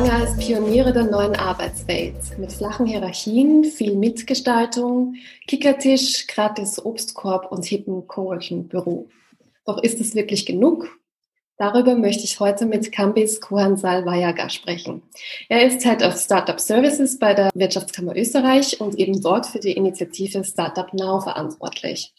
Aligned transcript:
Lange 0.00 0.12
als 0.14 0.36
Pioniere 0.38 0.94
der 0.94 1.04
neuen 1.04 1.36
Arbeitswelt. 1.36 2.38
Mit 2.38 2.50
flachen 2.54 2.86
Hierarchien, 2.86 3.64
viel 3.64 3.96
Mitgestaltung, 3.96 5.16
Kickertisch, 5.46 6.26
gratis 6.26 6.82
Obstkorb 6.82 7.52
und 7.52 7.66
hippen 7.66 8.06
Coworking-Büro. 8.06 9.10
Doch 9.66 9.82
ist 9.82 10.00
es 10.00 10.14
wirklich 10.14 10.46
genug? 10.46 10.88
Darüber 11.58 11.96
möchte 11.96 12.24
ich 12.24 12.40
heute 12.40 12.64
mit 12.64 12.90
Kambis 12.92 13.42
Kuhansal 13.42 14.06
Vayaga 14.06 14.48
sprechen. 14.48 15.02
Er 15.50 15.66
ist 15.66 15.82
Head 15.82 16.02
of 16.02 16.18
Startup 16.18 16.58
Services 16.58 17.18
bei 17.18 17.34
der 17.34 17.50
Wirtschaftskammer 17.52 18.16
Österreich 18.16 18.80
und 18.80 18.98
eben 18.98 19.20
dort 19.20 19.44
für 19.44 19.60
die 19.60 19.72
Initiative 19.72 20.44
Startup 20.44 20.94
Now 20.94 21.20
verantwortlich. 21.20 22.14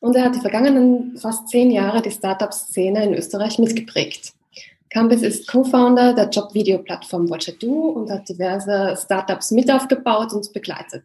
Und 0.00 0.16
er 0.16 0.24
hat 0.24 0.34
die 0.34 0.40
vergangenen 0.40 1.16
fast 1.16 1.48
zehn 1.48 1.70
Jahre 1.70 2.02
die 2.02 2.10
Startup-Szene 2.10 3.04
in 3.04 3.14
Österreich 3.14 3.58
mitgeprägt. 3.58 4.34
Kambis 4.92 5.22
ist 5.22 5.48
Co-Founder 5.48 6.12
der 6.12 6.28
Job-Video-Plattform 6.28 7.30
Watchado 7.30 7.72
und 7.72 8.10
hat 8.10 8.28
diverse 8.28 8.94
Startups 9.02 9.50
mit 9.50 9.72
aufgebaut 9.72 10.34
und 10.34 10.52
begleitet. 10.52 11.04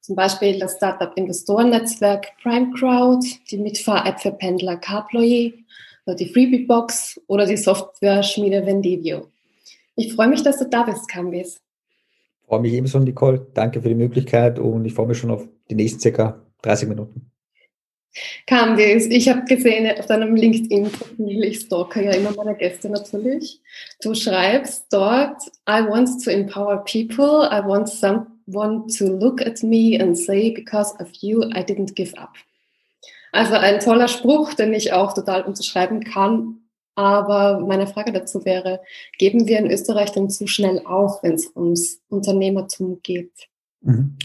Zum 0.00 0.14
Beispiel 0.14 0.60
das 0.60 0.76
Startup-Investoren-Netzwerk 0.76 2.36
Prime 2.40 2.70
Crowd, 2.78 3.26
die 3.50 3.58
Mitfahr-App 3.58 4.20
für 4.20 4.30
Pendler 4.30 4.76
CarPloy, 4.76 5.64
die 6.06 6.28
Freebie 6.28 6.66
Box 6.66 7.20
oder 7.26 7.46
die 7.46 7.56
Software-Schmiede 7.56 8.64
Vendivio. 8.64 9.26
Ich 9.96 10.14
freue 10.14 10.28
mich, 10.28 10.44
dass 10.44 10.58
du 10.58 10.68
da 10.68 10.84
bist, 10.84 11.08
Kambis. 11.08 11.60
Freue 12.46 12.60
mich 12.60 12.74
ebenso, 12.74 13.00
Nicole. 13.00 13.44
Danke 13.54 13.82
für 13.82 13.88
die 13.88 13.96
Möglichkeit 13.96 14.60
und 14.60 14.84
ich 14.84 14.94
freue 14.94 15.08
mich 15.08 15.18
schon 15.18 15.32
auf 15.32 15.48
die 15.68 15.74
nächsten 15.74 15.98
circa 15.98 16.40
30 16.62 16.88
Minuten. 16.88 17.32
Kambis, 18.46 19.06
ich 19.06 19.28
habe 19.28 19.44
gesehen 19.44 19.90
auf 19.98 20.06
deinem 20.06 20.34
LinkedIn-Profil, 20.36 21.44
ich 21.44 21.60
stalke 21.60 22.04
ja 22.04 22.12
immer 22.12 22.32
meine 22.32 22.56
Gäste 22.56 22.88
natürlich. 22.88 23.60
Du 24.02 24.14
schreibst 24.14 24.86
dort, 24.90 25.42
I 25.68 25.82
want 25.86 26.22
to 26.24 26.30
empower 26.30 26.84
people, 26.84 27.48
I 27.50 27.66
want 27.66 27.88
someone 27.88 28.86
to 28.98 29.06
look 29.06 29.40
at 29.44 29.62
me 29.62 29.98
and 30.00 30.16
say, 30.16 30.50
because 30.50 30.94
of 31.00 31.08
you, 31.20 31.42
I 31.42 31.62
didn't 31.62 31.94
give 31.94 32.16
up. 32.16 32.34
Also 33.32 33.54
ein 33.54 33.80
toller 33.80 34.08
Spruch, 34.08 34.54
den 34.54 34.72
ich 34.72 34.92
auch 34.92 35.12
total 35.12 35.42
unterschreiben 35.42 36.04
kann. 36.04 36.60
Aber 36.94 37.60
meine 37.60 37.86
Frage 37.86 38.10
dazu 38.10 38.46
wäre, 38.46 38.80
geben 39.18 39.46
wir 39.46 39.58
in 39.58 39.70
Österreich 39.70 40.12
denn 40.12 40.30
zu 40.30 40.46
schnell 40.46 40.80
auf, 40.86 41.22
wenn 41.22 41.34
es 41.34 41.54
ums 41.54 42.00
Unternehmertum 42.08 43.00
geht? 43.02 43.32
Mhm. 43.82 44.16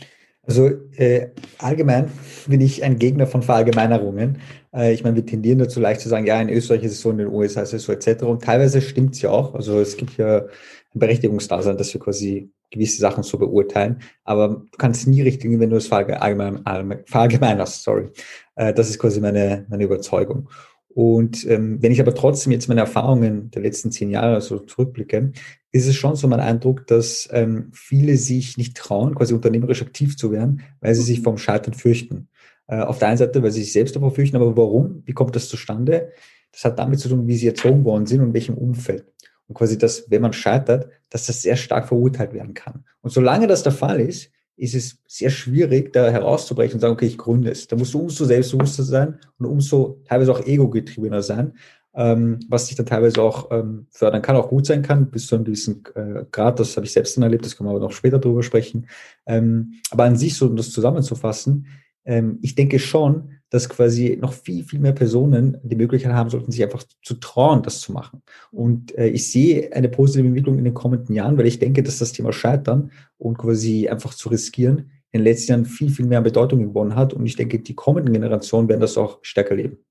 Also 0.51 0.69
äh, 0.97 1.29
allgemein 1.59 2.11
bin 2.45 2.59
ich 2.59 2.83
ein 2.83 2.99
Gegner 2.99 3.25
von 3.25 3.41
Verallgemeinerungen. 3.41 4.39
Äh, 4.75 4.91
ich 4.91 5.01
meine, 5.01 5.15
wir 5.15 5.25
tendieren 5.25 5.59
dazu 5.59 5.79
leicht 5.79 6.01
zu 6.01 6.09
sagen, 6.09 6.25
ja, 6.25 6.41
in 6.41 6.49
Österreich 6.49 6.83
ist 6.83 6.91
es 6.91 6.99
so, 6.99 7.09
in 7.09 7.19
den 7.19 7.27
USA 7.27 7.61
ist 7.61 7.73
es 7.73 7.83
so 7.83 7.93
etc. 7.93 8.23
Und 8.23 8.43
teilweise 8.43 8.81
stimmt 8.81 9.15
es 9.15 9.21
ja 9.21 9.29
auch. 9.29 9.55
Also 9.55 9.79
es 9.79 9.95
gibt 9.95 10.17
ja 10.17 10.39
ein 10.39 10.99
Berechtigungsdasein, 10.99 11.77
dass 11.77 11.93
wir 11.93 12.01
quasi 12.01 12.51
gewisse 12.69 12.99
Sachen 12.99 13.23
so 13.23 13.37
beurteilen. 13.37 14.01
Aber 14.25 14.49
du 14.49 14.77
kannst 14.77 15.07
nie 15.07 15.21
richtig, 15.21 15.57
wenn 15.57 15.69
du 15.69 15.77
es 15.77 15.87
verallgemein, 15.87 16.65
verallgemeinerst. 17.05 17.83
Sorry. 17.83 18.09
Äh, 18.55 18.73
das 18.73 18.89
ist 18.89 18.99
quasi 18.99 19.21
meine, 19.21 19.65
meine 19.69 19.85
Überzeugung. 19.85 20.49
Und 20.93 21.45
ähm, 21.47 21.81
wenn 21.81 21.91
ich 21.91 22.01
aber 22.01 22.13
trotzdem 22.13 22.51
jetzt 22.51 22.67
meine 22.67 22.81
Erfahrungen 22.81 23.49
der 23.51 23.61
letzten 23.61 23.91
zehn 23.91 24.09
Jahre 24.09 24.41
so 24.41 24.59
zurückblicke, 24.59 25.31
ist 25.71 25.87
es 25.87 25.95
schon 25.95 26.15
so 26.15 26.27
mein 26.27 26.39
Eindruck, 26.39 26.85
dass 26.87 27.29
ähm, 27.31 27.69
viele 27.73 28.17
sich 28.17 28.57
nicht 28.57 28.75
trauen, 28.75 29.15
quasi 29.15 29.33
unternehmerisch 29.33 29.81
aktiv 29.81 30.17
zu 30.17 30.31
werden, 30.31 30.61
weil 30.81 30.95
sie 30.95 31.03
sich 31.03 31.19
mhm. 31.19 31.23
vom 31.23 31.37
Scheitern 31.37 31.73
fürchten. 31.73 32.27
Äh, 32.67 32.81
auf 32.81 32.99
der 32.99 33.09
einen 33.09 33.17
Seite, 33.17 33.41
weil 33.41 33.51
sie 33.51 33.63
sich 33.63 33.73
selbst 33.73 33.95
davor 33.95 34.11
fürchten, 34.11 34.35
aber 34.35 34.55
warum? 34.57 35.03
Wie 35.05 35.13
kommt 35.13 35.35
das 35.35 35.47
zustande? 35.47 36.09
Das 36.51 36.65
hat 36.65 36.77
damit 36.77 36.99
zu 36.99 37.09
tun, 37.09 37.27
wie 37.27 37.37
sie 37.37 37.47
erzogen 37.47 37.85
worden 37.85 38.05
sind 38.05 38.19
und 38.19 38.27
in 38.27 38.33
welchem 38.33 38.57
Umfeld. 38.57 39.05
Und 39.47 39.55
quasi, 39.55 39.77
dass, 39.77 40.09
wenn 40.09 40.21
man 40.21 40.33
scheitert, 40.33 40.89
dass 41.09 41.25
das 41.25 41.41
sehr 41.41 41.55
stark 41.55 41.87
verurteilt 41.87 42.33
werden 42.33 42.53
kann. 42.53 42.85
Und 43.01 43.11
solange 43.11 43.47
das 43.47 43.63
der 43.63 43.71
Fall 43.71 44.01
ist, 44.01 44.31
ist 44.57 44.75
es 44.75 44.99
sehr 45.07 45.29
schwierig, 45.29 45.93
da 45.93 46.09
herauszubrechen 46.09 46.75
und 46.75 46.81
sagen, 46.81 46.93
okay, 46.93 47.07
ich 47.07 47.17
gründe 47.17 47.51
es. 47.51 47.67
Da 47.67 47.75
musst 47.75 47.93
du 47.93 47.99
umso 47.99 48.25
selbstbewusster 48.25 48.83
sein 48.83 49.19
und 49.39 49.45
umso 49.45 50.01
teilweise 50.05 50.31
auch 50.31 50.45
ego-getriebener 50.45 51.21
sein, 51.21 51.53
ähm, 51.93 52.39
was 52.47 52.67
sich 52.67 52.75
dann 52.75 52.85
teilweise 52.85 53.21
auch 53.21 53.49
ähm, 53.51 53.87
fördern 53.89 54.21
kann, 54.21 54.35
auch 54.35 54.49
gut 54.49 54.65
sein 54.65 54.81
kann, 54.81 55.09
bis 55.09 55.27
zu 55.27 55.35
einem 55.35 55.45
gewissen 55.45 55.83
äh, 55.95 56.25
Grad. 56.31 56.59
Das 56.59 56.75
habe 56.77 56.85
ich 56.85 56.93
selbst 56.93 57.17
dann 57.17 57.23
erlebt, 57.23 57.45
das 57.45 57.55
können 57.55 57.69
wir 57.69 57.71
aber 57.71 57.85
noch 57.85 57.91
später 57.91 58.19
drüber 58.19 58.43
sprechen. 58.43 58.87
Ähm, 59.25 59.73
aber 59.89 60.03
an 60.03 60.15
sich, 60.15 60.35
so 60.35 60.47
um 60.47 60.55
das 60.55 60.71
zusammenzufassen, 60.71 61.67
ähm, 62.05 62.39
ich 62.41 62.55
denke 62.55 62.79
schon, 62.79 63.31
dass 63.51 63.69
quasi 63.69 64.17
noch 64.19 64.33
viel, 64.33 64.63
viel 64.63 64.79
mehr 64.79 64.93
Personen 64.93 65.57
die 65.61 65.75
Möglichkeit 65.75 66.13
haben 66.13 66.29
sollten, 66.29 66.51
sich 66.51 66.63
einfach 66.63 66.83
zu 67.03 67.15
trauen, 67.15 67.61
das 67.61 67.81
zu 67.81 67.91
machen. 67.91 68.23
Und 68.51 68.97
äh, 68.97 69.09
ich 69.09 69.29
sehe 69.29 69.71
eine 69.73 69.89
positive 69.89 70.25
Entwicklung 70.25 70.57
in 70.57 70.63
den 70.63 70.73
kommenden 70.73 71.13
Jahren, 71.13 71.37
weil 71.37 71.45
ich 71.45 71.59
denke, 71.59 71.83
dass 71.83 71.99
das 71.99 72.13
Thema 72.13 72.31
Scheitern 72.31 72.91
und 73.17 73.37
quasi 73.37 73.89
einfach 73.89 74.13
zu 74.13 74.29
riskieren 74.29 74.91
in 75.11 75.19
den 75.19 75.25
letzten 75.25 75.51
Jahren 75.51 75.65
viel, 75.65 75.89
viel 75.89 76.05
mehr 76.05 76.21
Bedeutung 76.21 76.63
gewonnen 76.63 76.95
hat. 76.95 77.13
Und 77.13 77.25
ich 77.25 77.35
denke, 77.35 77.59
die 77.59 77.75
kommenden 77.75 78.13
Generationen 78.13 78.69
werden 78.69 78.79
das 78.79 78.97
auch 78.97 79.19
stärker 79.21 79.55
leben. 79.55 79.83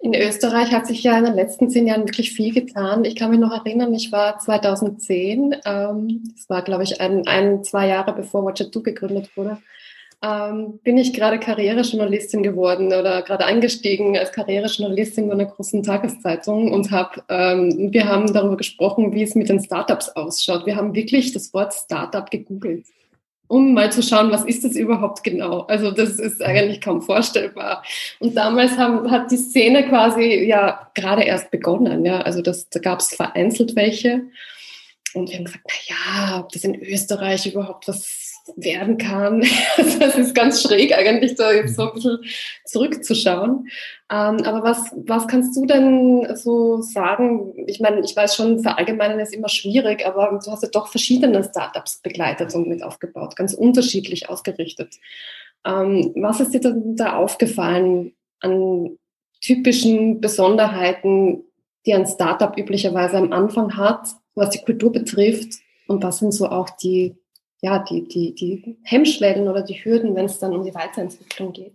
In 0.00 0.14
Österreich 0.14 0.72
hat 0.72 0.86
sich 0.86 1.04
ja 1.04 1.16
in 1.18 1.24
den 1.24 1.34
letzten 1.34 1.68
zehn 1.68 1.86
Jahren 1.86 2.06
wirklich 2.06 2.32
viel 2.32 2.52
getan. 2.52 3.04
Ich 3.04 3.14
kann 3.14 3.30
mich 3.30 3.38
noch 3.38 3.52
erinnern, 3.52 3.94
ich 3.94 4.10
war 4.10 4.38
2010, 4.38 5.56
ähm, 5.64 6.22
das 6.34 6.48
war, 6.48 6.62
glaube 6.62 6.82
ich, 6.82 7.00
ein, 7.00 7.26
ein, 7.26 7.62
zwei 7.62 7.86
Jahre 7.86 8.14
bevor 8.14 8.44
Watcher 8.44 8.72
2 8.72 8.80
gegründet 8.80 9.36
wurde, 9.36 9.58
ähm, 10.22 10.78
bin 10.82 10.98
ich 10.98 11.14
gerade 11.14 11.38
Karrierejournalistin 11.38 12.42
geworden 12.42 12.88
oder 12.88 13.22
gerade 13.22 13.46
eingestiegen 13.46 14.18
als 14.18 14.32
Karrierejournalistin 14.32 15.26
bei 15.26 15.34
einer 15.34 15.46
großen 15.46 15.82
Tageszeitung 15.82 16.72
und 16.72 16.90
habe, 16.90 17.22
ähm, 17.30 17.88
wir 17.90 18.06
haben 18.06 18.30
darüber 18.32 18.58
gesprochen, 18.58 19.14
wie 19.14 19.22
es 19.22 19.34
mit 19.34 19.48
den 19.48 19.62
Startups 19.62 20.10
ausschaut. 20.10 20.66
Wir 20.66 20.76
haben 20.76 20.94
wirklich 20.94 21.32
das 21.32 21.54
Wort 21.54 21.72
Startup 21.72 22.30
gegoogelt, 22.30 22.84
um 23.48 23.72
mal 23.72 23.90
zu 23.90 24.02
schauen, 24.02 24.30
was 24.30 24.44
ist 24.44 24.62
das 24.62 24.76
überhaupt 24.76 25.24
genau. 25.24 25.60
Also 25.62 25.90
das 25.90 26.18
ist 26.18 26.42
eigentlich 26.42 26.82
kaum 26.82 27.00
vorstellbar. 27.00 27.82
Und 28.18 28.36
damals 28.36 28.76
haben, 28.76 29.10
hat 29.10 29.30
die 29.30 29.38
Szene 29.38 29.88
quasi 29.88 30.44
ja 30.44 30.90
gerade 30.94 31.22
erst 31.22 31.50
begonnen. 31.50 32.04
Ja, 32.04 32.20
also 32.20 32.42
das, 32.42 32.68
da 32.68 32.78
gab 32.78 33.00
es 33.00 33.14
vereinzelt 33.14 33.74
welche. 33.74 34.24
Und 35.14 35.30
wir 35.30 35.38
haben 35.38 35.46
gesagt, 35.46 35.64
na 35.66 35.94
ja, 35.94 36.40
ob 36.40 36.52
das 36.52 36.62
in 36.62 36.80
Österreich 36.80 37.46
überhaupt 37.46 37.88
was 37.88 38.29
werden 38.56 38.98
kann. 38.98 39.40
das 39.98 40.16
ist 40.16 40.34
ganz 40.34 40.62
schräg 40.62 40.96
eigentlich, 40.96 41.34
da 41.34 41.52
jetzt 41.52 41.76
so 41.76 41.88
ein 41.88 41.94
bisschen 41.94 42.18
zurückzuschauen. 42.64 43.68
Ähm, 44.10 44.44
aber 44.44 44.62
was, 44.62 44.92
was 45.06 45.28
kannst 45.28 45.56
du 45.56 45.66
denn 45.66 46.36
so 46.36 46.82
sagen? 46.82 47.52
Ich 47.66 47.80
meine, 47.80 48.00
ich 48.00 48.16
weiß 48.16 48.34
schon, 48.34 48.60
verallgemeinern 48.60 49.20
ist 49.20 49.34
immer 49.34 49.48
schwierig, 49.48 50.06
aber 50.06 50.40
du 50.44 50.50
hast 50.50 50.62
ja 50.62 50.68
doch 50.68 50.88
verschiedene 50.88 51.44
Startups 51.44 52.00
begleitet 52.02 52.54
und 52.54 52.68
mit 52.68 52.82
aufgebaut, 52.82 53.36
ganz 53.36 53.54
unterschiedlich 53.54 54.28
ausgerichtet. 54.28 54.96
Ähm, 55.64 56.12
was 56.16 56.40
ist 56.40 56.54
dir 56.54 56.60
denn 56.60 56.96
da 56.96 57.16
aufgefallen 57.16 58.14
an 58.40 58.98
typischen 59.40 60.20
Besonderheiten, 60.20 61.44
die 61.86 61.94
ein 61.94 62.06
Startup 62.06 62.56
üblicherweise 62.58 63.16
am 63.16 63.32
Anfang 63.32 63.76
hat, 63.76 64.08
was 64.34 64.50
die 64.50 64.62
Kultur 64.62 64.92
betrifft? 64.92 65.54
Und 65.86 66.04
was 66.04 66.18
sind 66.18 66.32
so 66.32 66.48
auch 66.48 66.70
die 66.70 67.16
ja, 67.62 67.84
die, 67.84 68.06
die, 68.08 68.34
die 68.34 68.78
Hemmschwellen 68.82 69.48
oder 69.48 69.62
die 69.62 69.84
Hürden, 69.84 70.14
wenn 70.14 70.26
es 70.26 70.38
dann 70.38 70.54
um 70.54 70.64
die 70.64 70.74
Weiterentwicklung 70.74 71.52
geht? 71.52 71.74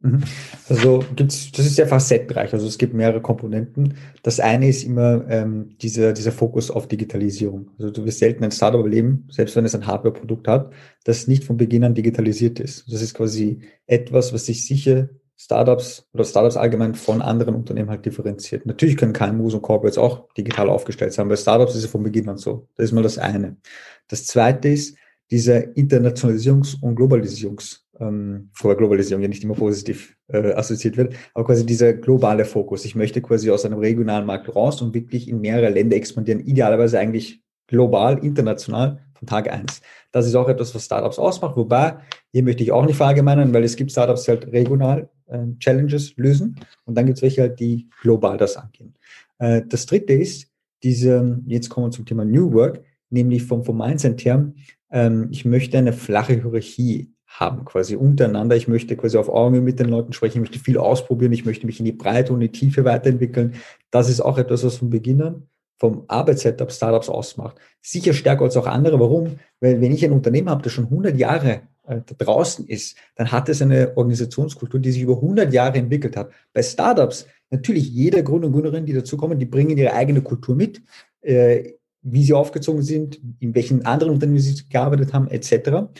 Mhm. 0.00 0.22
Also 0.68 1.04
gibt's, 1.16 1.52
das 1.52 1.66
ist 1.66 1.78
der 1.78 1.86
Facettbereich, 1.86 2.52
also 2.52 2.66
es 2.66 2.78
gibt 2.78 2.92
mehrere 2.92 3.22
Komponenten. 3.22 3.94
Das 4.22 4.40
eine 4.40 4.68
ist 4.68 4.84
immer 4.84 5.24
ähm, 5.28 5.76
dieser, 5.80 6.12
dieser 6.12 6.32
Fokus 6.32 6.70
auf 6.70 6.86
Digitalisierung. 6.86 7.70
Also 7.78 7.90
du 7.90 8.04
wirst 8.04 8.18
selten 8.18 8.44
ein 8.44 8.50
Startup 8.50 8.82
erleben, 8.82 9.26
selbst 9.30 9.56
wenn 9.56 9.64
es 9.64 9.74
ein 9.74 9.86
Hardware-Produkt 9.86 10.48
hat, 10.48 10.72
das 11.04 11.28
nicht 11.28 11.44
von 11.44 11.56
Beginn 11.56 11.84
an 11.84 11.94
digitalisiert 11.94 12.60
ist. 12.60 12.92
Das 12.92 13.00
ist 13.00 13.14
quasi 13.14 13.60
etwas, 13.86 14.32
was 14.32 14.46
sich 14.46 14.66
sicher 14.66 15.08
Startups 15.36 16.06
oder 16.12 16.24
Startups 16.24 16.58
allgemein 16.58 16.94
von 16.94 17.22
anderen 17.22 17.54
Unternehmen 17.54 17.88
halt 17.88 18.04
differenziert. 18.04 18.66
Natürlich 18.66 18.98
können 18.98 19.14
KMUs 19.14 19.54
und 19.54 19.62
Corporates 19.62 19.96
auch 19.96 20.28
digital 20.34 20.68
aufgestellt 20.68 21.14
sein, 21.14 21.28
bei 21.28 21.36
Startups 21.36 21.74
ist 21.74 21.84
es 21.84 21.90
von 21.90 22.02
Beginn 22.02 22.28
an 22.28 22.36
so. 22.36 22.68
Das 22.76 22.84
ist 22.84 22.92
mal 22.92 23.02
das 23.02 23.16
eine. 23.16 23.56
Das 24.08 24.26
zweite 24.26 24.68
ist, 24.68 24.98
dieser 25.30 25.58
Internationalisierungs- 25.76 26.80
und 26.80 26.98
Globalisierungs- 26.98 27.80
ähm, 28.00 28.50
wobei 28.54 28.74
Globalisierung 28.74 29.22
ja 29.22 29.28
nicht 29.28 29.44
immer 29.44 29.54
positiv 29.54 30.16
äh, 30.28 30.52
assoziiert 30.52 30.96
wird, 30.96 31.14
aber 31.34 31.44
quasi 31.44 31.66
dieser 31.66 31.92
globale 31.92 32.44
Fokus. 32.44 32.84
Ich 32.84 32.94
möchte 32.94 33.20
quasi 33.20 33.50
aus 33.50 33.64
einem 33.64 33.78
regionalen 33.78 34.26
Markt 34.26 34.54
raus 34.54 34.80
und 34.80 34.94
wirklich 34.94 35.28
in 35.28 35.40
mehrere 35.40 35.68
Länder 35.68 35.96
expandieren, 35.96 36.40
idealerweise 36.40 36.98
eigentlich 36.98 37.42
global, 37.66 38.18
international 38.24 39.00
von 39.14 39.28
Tag 39.28 39.52
eins. 39.52 39.82
Das 40.12 40.26
ist 40.26 40.34
auch 40.34 40.48
etwas, 40.48 40.74
was 40.74 40.86
Startups 40.86 41.18
ausmacht, 41.18 41.56
wobei, 41.56 41.98
hier 42.32 42.42
möchte 42.42 42.62
ich 42.62 42.72
auch 42.72 42.86
nicht 42.86 42.96
verallgemeinern, 42.96 43.52
weil 43.52 43.64
es 43.64 43.76
gibt 43.76 43.90
Startups, 43.90 44.24
die 44.24 44.30
halt 44.30 44.46
regional 44.50 45.10
äh, 45.26 45.38
Challenges 45.58 46.16
lösen 46.16 46.56
und 46.86 46.94
dann 46.96 47.06
gibt 47.06 47.18
es 47.18 47.22
welche 47.22 47.42
halt, 47.42 47.60
die 47.60 47.88
global 48.00 48.38
das 48.38 48.56
angehen. 48.56 48.94
Äh, 49.38 49.62
das 49.68 49.86
dritte 49.86 50.14
ist, 50.14 50.48
diese, 50.82 51.38
jetzt 51.46 51.68
kommen 51.68 51.88
wir 51.88 51.90
zum 51.90 52.06
Thema 52.06 52.24
New 52.24 52.50
Work, 52.54 52.82
nämlich 53.10 53.42
vom, 53.42 53.62
vom 53.62 53.76
Mindset 53.76 54.24
her, 54.24 54.50
ähm, 54.90 55.28
ich 55.30 55.44
möchte 55.44 55.78
eine 55.78 55.92
flache 55.92 56.34
Hierarchie 56.34 57.12
haben, 57.26 57.64
quasi 57.64 57.94
untereinander. 57.94 58.56
Ich 58.56 58.68
möchte 58.68 58.96
quasi 58.96 59.16
auf 59.16 59.28
Augenhöhe 59.28 59.62
mit 59.62 59.78
den 59.78 59.88
Leuten 59.88 60.12
sprechen, 60.12 60.38
ich 60.38 60.50
möchte 60.50 60.58
viel 60.58 60.78
ausprobieren, 60.78 61.32
ich 61.32 61.44
möchte 61.44 61.66
mich 61.66 61.78
in 61.78 61.84
die 61.84 61.92
Breite 61.92 62.32
und 62.32 62.40
die 62.40 62.50
Tiefe 62.50 62.84
weiterentwickeln. 62.84 63.54
Das 63.90 64.08
ist 64.08 64.20
auch 64.20 64.38
etwas, 64.38 64.64
was 64.64 64.76
von 64.76 64.90
Beginn 64.90 65.22
an 65.22 65.46
vom 65.80 66.04
Arbeitssetup 66.08 66.70
Startups 66.70 67.08
ausmacht. 67.08 67.56
Sicher 67.80 68.12
stärker 68.12 68.44
als 68.44 68.56
auch 68.58 68.66
andere. 68.66 69.00
Warum? 69.00 69.38
Weil 69.60 69.80
wenn 69.80 69.92
ich 69.92 70.04
ein 70.04 70.12
Unternehmen 70.12 70.50
habe, 70.50 70.62
das 70.62 70.72
schon 70.72 70.84
100 70.84 71.16
Jahre 71.16 71.62
äh, 71.86 72.02
da 72.04 72.14
draußen 72.18 72.66
ist, 72.66 72.98
dann 73.16 73.32
hat 73.32 73.48
es 73.48 73.62
eine 73.62 73.96
Organisationskultur, 73.96 74.78
die 74.78 74.92
sich 74.92 75.00
über 75.00 75.14
100 75.14 75.50
Jahre 75.54 75.78
entwickelt 75.78 76.18
hat. 76.18 76.32
Bei 76.52 76.62
Startups, 76.62 77.26
natürlich 77.48 77.88
jeder 77.88 78.22
Gründer 78.22 78.48
und 78.48 78.52
Gründerin, 78.52 78.84
die 78.84 78.92
dazukommen, 78.92 79.38
die 79.38 79.46
bringen 79.46 79.78
ihre 79.78 79.94
eigene 79.94 80.20
Kultur 80.20 80.54
mit, 80.54 80.82
äh, 81.22 81.72
wie 82.02 82.24
sie 82.24 82.34
aufgezogen 82.34 82.82
sind, 82.82 83.20
in 83.40 83.54
welchen 83.54 83.84
anderen 83.84 84.12
Unternehmen 84.12 84.38
sie 84.38 84.68
gearbeitet 84.68 85.12
haben, 85.12 85.28
etc. 85.28 85.92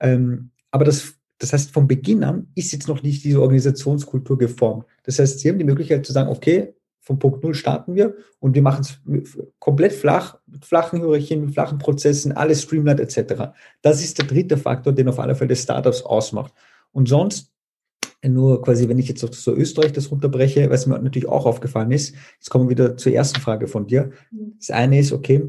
Ähm, 0.00 0.50
aber 0.70 0.84
das, 0.84 1.14
das 1.38 1.52
heißt, 1.52 1.70
von 1.70 1.86
Beginn 1.86 2.24
an 2.24 2.48
ist 2.54 2.72
jetzt 2.72 2.88
noch 2.88 3.02
nicht 3.02 3.24
diese 3.24 3.40
Organisationskultur 3.40 4.38
geformt. 4.38 4.86
Das 5.04 5.18
heißt, 5.18 5.40
Sie 5.40 5.48
haben 5.48 5.58
die 5.58 5.64
Möglichkeit 5.64 6.06
zu 6.06 6.12
sagen, 6.12 6.30
okay, 6.30 6.74
von 7.00 7.18
Punkt 7.18 7.42
Null 7.42 7.54
starten 7.54 7.94
wir 7.96 8.14
und 8.38 8.54
wir 8.54 8.62
machen 8.62 8.82
es 8.82 9.00
komplett 9.58 9.92
flach, 9.92 10.38
mit 10.46 10.64
flachen 10.64 11.00
Hierarchien, 11.00 11.44
mit 11.44 11.52
flachen 11.52 11.78
Prozessen, 11.78 12.32
alles 12.32 12.62
streamlined 12.62 13.00
etc. 13.00 13.52
Das 13.82 14.02
ist 14.02 14.18
der 14.18 14.26
dritte 14.26 14.56
Faktor, 14.56 14.92
den 14.92 15.08
auf 15.08 15.18
alle 15.18 15.34
Fälle 15.34 15.56
Startups 15.56 16.02
ausmacht. 16.02 16.54
Und 16.92 17.08
sonst 17.08 17.51
nur 18.22 18.62
quasi, 18.62 18.88
wenn 18.88 18.98
ich 18.98 19.08
jetzt 19.08 19.24
auf 19.24 19.34
so 19.34 19.54
Österreich 19.54 19.92
das 19.92 20.10
runterbreche, 20.10 20.70
was 20.70 20.86
mir 20.86 20.98
natürlich 20.98 21.28
auch 21.28 21.46
aufgefallen 21.46 21.90
ist, 21.90 22.14
jetzt 22.38 22.50
kommen 22.50 22.66
wir 22.66 22.70
wieder 22.70 22.96
zur 22.96 23.12
ersten 23.12 23.40
Frage 23.40 23.66
von 23.66 23.86
dir. 23.86 24.10
Das 24.58 24.70
eine 24.70 24.98
ist, 24.98 25.12
okay, 25.12 25.48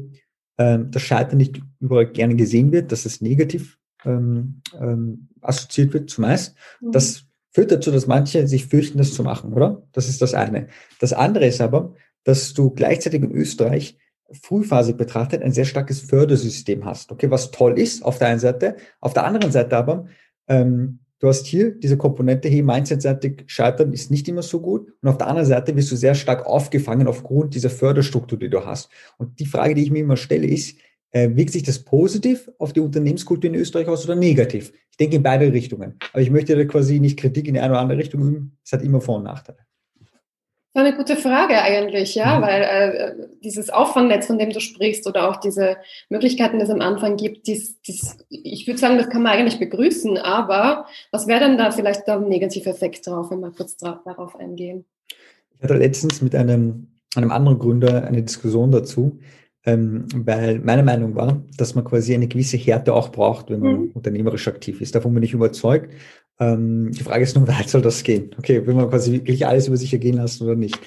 ähm, 0.58 0.90
das 0.90 1.02
Scheitern 1.02 1.38
nicht 1.38 1.60
überall 1.80 2.06
gerne 2.06 2.36
gesehen 2.36 2.72
wird, 2.72 2.92
dass 2.92 3.06
es 3.06 3.20
negativ 3.20 3.78
ähm, 4.04 4.60
ähm, 4.80 5.28
assoziiert 5.40 5.92
wird, 5.94 6.10
zumeist. 6.10 6.56
Mhm. 6.80 6.92
Das 6.92 7.24
führt 7.50 7.70
dazu, 7.70 7.90
dass 7.90 8.06
manche 8.06 8.46
sich 8.48 8.66
fürchten, 8.66 8.98
das 8.98 9.14
zu 9.14 9.22
machen, 9.22 9.52
oder? 9.52 9.82
Das 9.92 10.08
ist 10.08 10.20
das 10.20 10.34
eine. 10.34 10.68
Das 11.00 11.12
andere 11.12 11.46
ist 11.46 11.60
aber, 11.60 11.94
dass 12.24 12.54
du 12.54 12.70
gleichzeitig 12.70 13.22
in 13.22 13.30
Österreich 13.30 13.98
frühphasig 14.42 14.96
betrachtet 14.96 15.42
ein 15.42 15.52
sehr 15.52 15.64
starkes 15.64 16.00
Fördersystem 16.00 16.84
hast. 16.84 17.12
Okay, 17.12 17.30
was 17.30 17.50
toll 17.50 17.78
ist 17.78 18.04
auf 18.04 18.18
der 18.18 18.28
einen 18.28 18.40
Seite, 18.40 18.76
auf 19.00 19.12
der 19.12 19.24
anderen 19.24 19.52
Seite 19.52 19.76
aber, 19.76 20.06
ähm, 20.48 21.00
du 21.24 21.30
hast 21.30 21.46
hier 21.46 21.70
diese 21.70 21.96
Komponente, 21.96 22.50
hey, 22.50 22.62
Mindset-seitig 22.62 23.44
scheitern 23.46 23.94
ist 23.94 24.10
nicht 24.10 24.28
immer 24.28 24.42
so 24.42 24.60
gut. 24.60 24.92
Und 25.00 25.08
auf 25.08 25.16
der 25.16 25.26
anderen 25.26 25.48
Seite 25.48 25.74
wirst 25.74 25.90
du 25.90 25.96
sehr 25.96 26.14
stark 26.14 26.44
aufgefangen 26.44 27.08
aufgrund 27.08 27.54
dieser 27.54 27.70
Förderstruktur, 27.70 28.38
die 28.38 28.50
du 28.50 28.66
hast. 28.66 28.90
Und 29.16 29.40
die 29.40 29.46
Frage, 29.46 29.74
die 29.74 29.84
ich 29.84 29.90
mir 29.90 30.00
immer 30.00 30.18
stelle, 30.18 30.46
ist, 30.46 30.76
äh, 31.12 31.30
wirkt 31.34 31.52
sich 31.52 31.62
das 31.62 31.78
positiv 31.78 32.50
auf 32.58 32.74
die 32.74 32.80
Unternehmenskultur 32.80 33.48
in 33.48 33.56
Österreich 33.56 33.88
aus 33.88 34.04
oder 34.04 34.16
negativ? 34.16 34.74
Ich 34.90 34.98
denke 34.98 35.16
in 35.16 35.22
beide 35.22 35.50
Richtungen. 35.50 35.94
Aber 36.12 36.20
ich 36.20 36.30
möchte 36.30 36.56
da 36.56 36.64
quasi 36.66 37.00
nicht 37.00 37.18
Kritik 37.18 37.48
in 37.48 37.56
eine 37.56 37.70
oder 37.70 37.80
andere 37.80 37.98
Richtung 37.98 38.20
üben. 38.20 38.58
Es 38.62 38.72
hat 38.72 38.82
immer 38.82 39.00
Vor- 39.00 39.16
und 39.16 39.24
Nachteile. 39.24 39.58
Das 40.74 40.82
ist 40.82 40.88
eine 40.88 40.96
gute 40.96 41.16
Frage 41.16 41.62
eigentlich, 41.62 42.16
ja, 42.16 42.36
mhm. 42.36 42.42
weil 42.42 42.62
äh, 42.62 43.28
dieses 43.44 43.70
Auffangnetz, 43.70 44.26
von 44.26 44.38
dem 44.38 44.50
du 44.50 44.60
sprichst, 44.60 45.06
oder 45.06 45.30
auch 45.30 45.36
diese 45.36 45.76
Möglichkeiten, 46.08 46.58
die 46.58 46.64
es 46.64 46.70
am 46.70 46.80
Anfang 46.80 47.16
gibt, 47.16 47.46
dies, 47.46 47.80
dies, 47.82 48.18
ich 48.28 48.66
würde 48.66 48.80
sagen, 48.80 48.98
das 48.98 49.08
kann 49.08 49.22
man 49.22 49.38
eigentlich 49.38 49.60
begrüßen, 49.60 50.18
aber 50.18 50.86
was 51.12 51.28
wäre 51.28 51.38
denn 51.38 51.58
da 51.58 51.70
vielleicht 51.70 52.08
der 52.08 52.18
negative 52.18 52.68
Effekt 52.68 53.06
drauf, 53.06 53.30
wenn 53.30 53.38
wir 53.38 53.52
kurz 53.52 53.76
darauf 53.76 54.34
eingehen? 54.34 54.84
Ich 55.56 55.62
hatte 55.62 55.74
letztens 55.74 56.20
mit 56.20 56.34
einem, 56.34 56.88
einem 57.14 57.30
anderen 57.30 57.60
Gründer 57.60 58.04
eine 58.04 58.24
Diskussion 58.24 58.72
dazu, 58.72 59.20
ähm, 59.64 60.06
weil 60.12 60.58
meine 60.58 60.82
Meinung 60.82 61.14
war, 61.14 61.40
dass 61.56 61.76
man 61.76 61.84
quasi 61.84 62.14
eine 62.14 62.26
gewisse 62.26 62.56
Härte 62.56 62.94
auch 62.94 63.12
braucht, 63.12 63.48
wenn 63.48 63.60
man 63.60 63.76
mhm. 63.76 63.90
unternehmerisch 63.94 64.48
aktiv 64.48 64.80
ist. 64.80 64.96
Davon 64.96 65.14
bin 65.14 65.22
ich 65.22 65.34
überzeugt. 65.34 65.94
Ähm, 66.40 66.90
die 66.92 67.02
Frage 67.02 67.24
ist 67.24 67.36
nur, 67.36 67.44
wie 67.48 67.52
weit 67.52 67.68
soll 67.68 67.82
das 67.82 68.02
gehen? 68.02 68.34
Okay, 68.38 68.66
will 68.66 68.74
man 68.74 68.88
quasi 68.90 69.12
wirklich 69.12 69.46
alles 69.46 69.68
über 69.68 69.76
sich 69.76 69.92
ergehen 69.92 70.16
lassen 70.16 70.44
oder 70.44 70.56
nicht? 70.56 70.78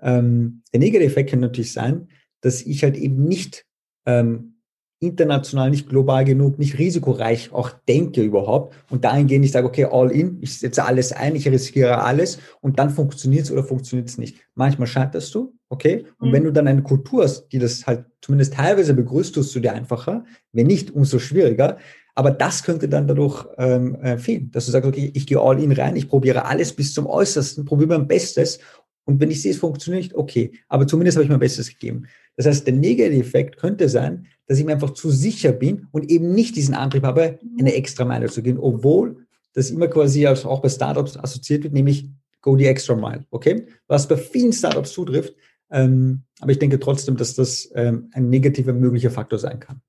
Ähm, 0.00 0.62
der 0.72 0.80
negative 0.80 1.10
Effekt 1.10 1.30
kann 1.30 1.40
natürlich 1.40 1.72
sein, 1.72 2.08
dass 2.40 2.62
ich 2.62 2.82
halt 2.82 2.96
eben 2.96 3.24
nicht 3.24 3.64
ähm, 4.04 4.56
international, 4.98 5.70
nicht 5.70 5.88
global 5.88 6.24
genug, 6.24 6.58
nicht 6.58 6.78
risikoreich 6.78 7.52
auch 7.52 7.70
denke 7.86 8.22
überhaupt 8.22 8.74
und 8.90 9.04
dahingehend 9.04 9.44
ich 9.44 9.52
sage, 9.52 9.66
okay, 9.66 9.84
all 9.84 10.10
in, 10.10 10.38
ich 10.40 10.58
setze 10.58 10.84
alles 10.84 11.12
ein, 11.12 11.36
ich 11.36 11.46
riskiere 11.48 12.02
alles 12.02 12.38
und 12.62 12.78
dann 12.78 12.88
funktioniert 12.88 13.44
es 13.44 13.52
oder 13.52 13.62
funktioniert 13.62 14.08
es 14.08 14.16
nicht. 14.16 14.38
Manchmal 14.54 14.86
scheiterst 14.86 15.34
du, 15.34 15.54
okay, 15.68 16.06
und 16.18 16.30
mhm. 16.30 16.32
wenn 16.32 16.44
du 16.44 16.52
dann 16.52 16.66
eine 16.66 16.82
Kultur 16.82 17.24
hast, 17.24 17.48
die 17.48 17.58
das 17.58 17.86
halt 17.86 18.06
zumindest 18.22 18.54
teilweise 18.54 18.94
begrüßt, 18.94 19.34
tust 19.34 19.54
du 19.54 19.60
dir 19.60 19.74
einfacher, 19.74 20.24
wenn 20.52 20.66
nicht, 20.66 20.90
umso 20.90 21.18
schwieriger. 21.18 21.76
Aber 22.16 22.30
das 22.30 22.62
könnte 22.62 22.88
dann 22.88 23.06
dadurch 23.06 23.46
ähm, 23.58 23.94
äh, 23.96 24.16
fehlen, 24.16 24.50
dass 24.50 24.66
du 24.66 24.72
sagst, 24.72 24.88
okay, 24.88 25.10
ich 25.14 25.26
gehe 25.26 25.38
all 25.38 25.62
in 25.62 25.70
rein, 25.70 25.96
ich 25.96 26.08
probiere 26.08 26.46
alles 26.46 26.72
bis 26.72 26.94
zum 26.94 27.06
Äußersten, 27.06 27.66
probiere 27.66 27.98
mein 27.98 28.08
Bestes 28.08 28.58
und 29.06 29.20
wenn 29.20 29.30
ich 29.30 29.40
sehe, 29.40 29.52
es 29.52 29.58
funktioniert 29.58 30.02
nicht, 30.02 30.14
okay, 30.14 30.52
aber 30.68 30.86
zumindest 30.86 31.16
habe 31.16 31.24
ich 31.24 31.30
mein 31.30 31.38
Bestes 31.38 31.68
gegeben. 31.68 32.06
Das 32.36 32.46
heißt, 32.46 32.66
der 32.66 32.74
negative 32.74 33.20
Effekt 33.20 33.56
könnte 33.56 33.88
sein, 33.88 34.26
dass 34.46 34.58
ich 34.58 34.64
mir 34.64 34.72
einfach 34.72 34.90
zu 34.90 35.10
sicher 35.10 35.52
bin 35.52 35.86
und 35.92 36.10
eben 36.10 36.34
nicht 36.34 36.56
diesen 36.56 36.74
Antrieb 36.74 37.04
habe, 37.04 37.38
eine 37.58 37.74
extra 37.74 38.04
Meile 38.04 38.28
zu 38.28 38.42
gehen, 38.42 38.58
obwohl 38.58 39.26
das 39.52 39.70
immer 39.70 39.88
quasi 39.88 40.26
auch 40.26 40.60
bei 40.60 40.68
Startups 40.68 41.16
assoziiert 41.16 41.64
wird, 41.64 41.72
nämlich 41.72 42.08
go 42.42 42.56
the 42.56 42.66
extra 42.66 42.94
mile, 42.94 43.24
okay? 43.30 43.66
Was 43.86 44.08
bei 44.08 44.16
vielen 44.16 44.52
Startups 44.52 44.92
zutrifft, 44.92 45.34
ähm, 45.70 46.22
aber 46.40 46.52
ich 46.52 46.58
denke 46.58 46.78
trotzdem, 46.78 47.16
dass 47.16 47.34
das 47.34 47.70
ähm, 47.74 48.10
ein 48.12 48.28
negativer 48.28 48.72
möglicher 48.72 49.10
Faktor 49.10 49.38
sein 49.38 49.60
kann. 49.60 49.80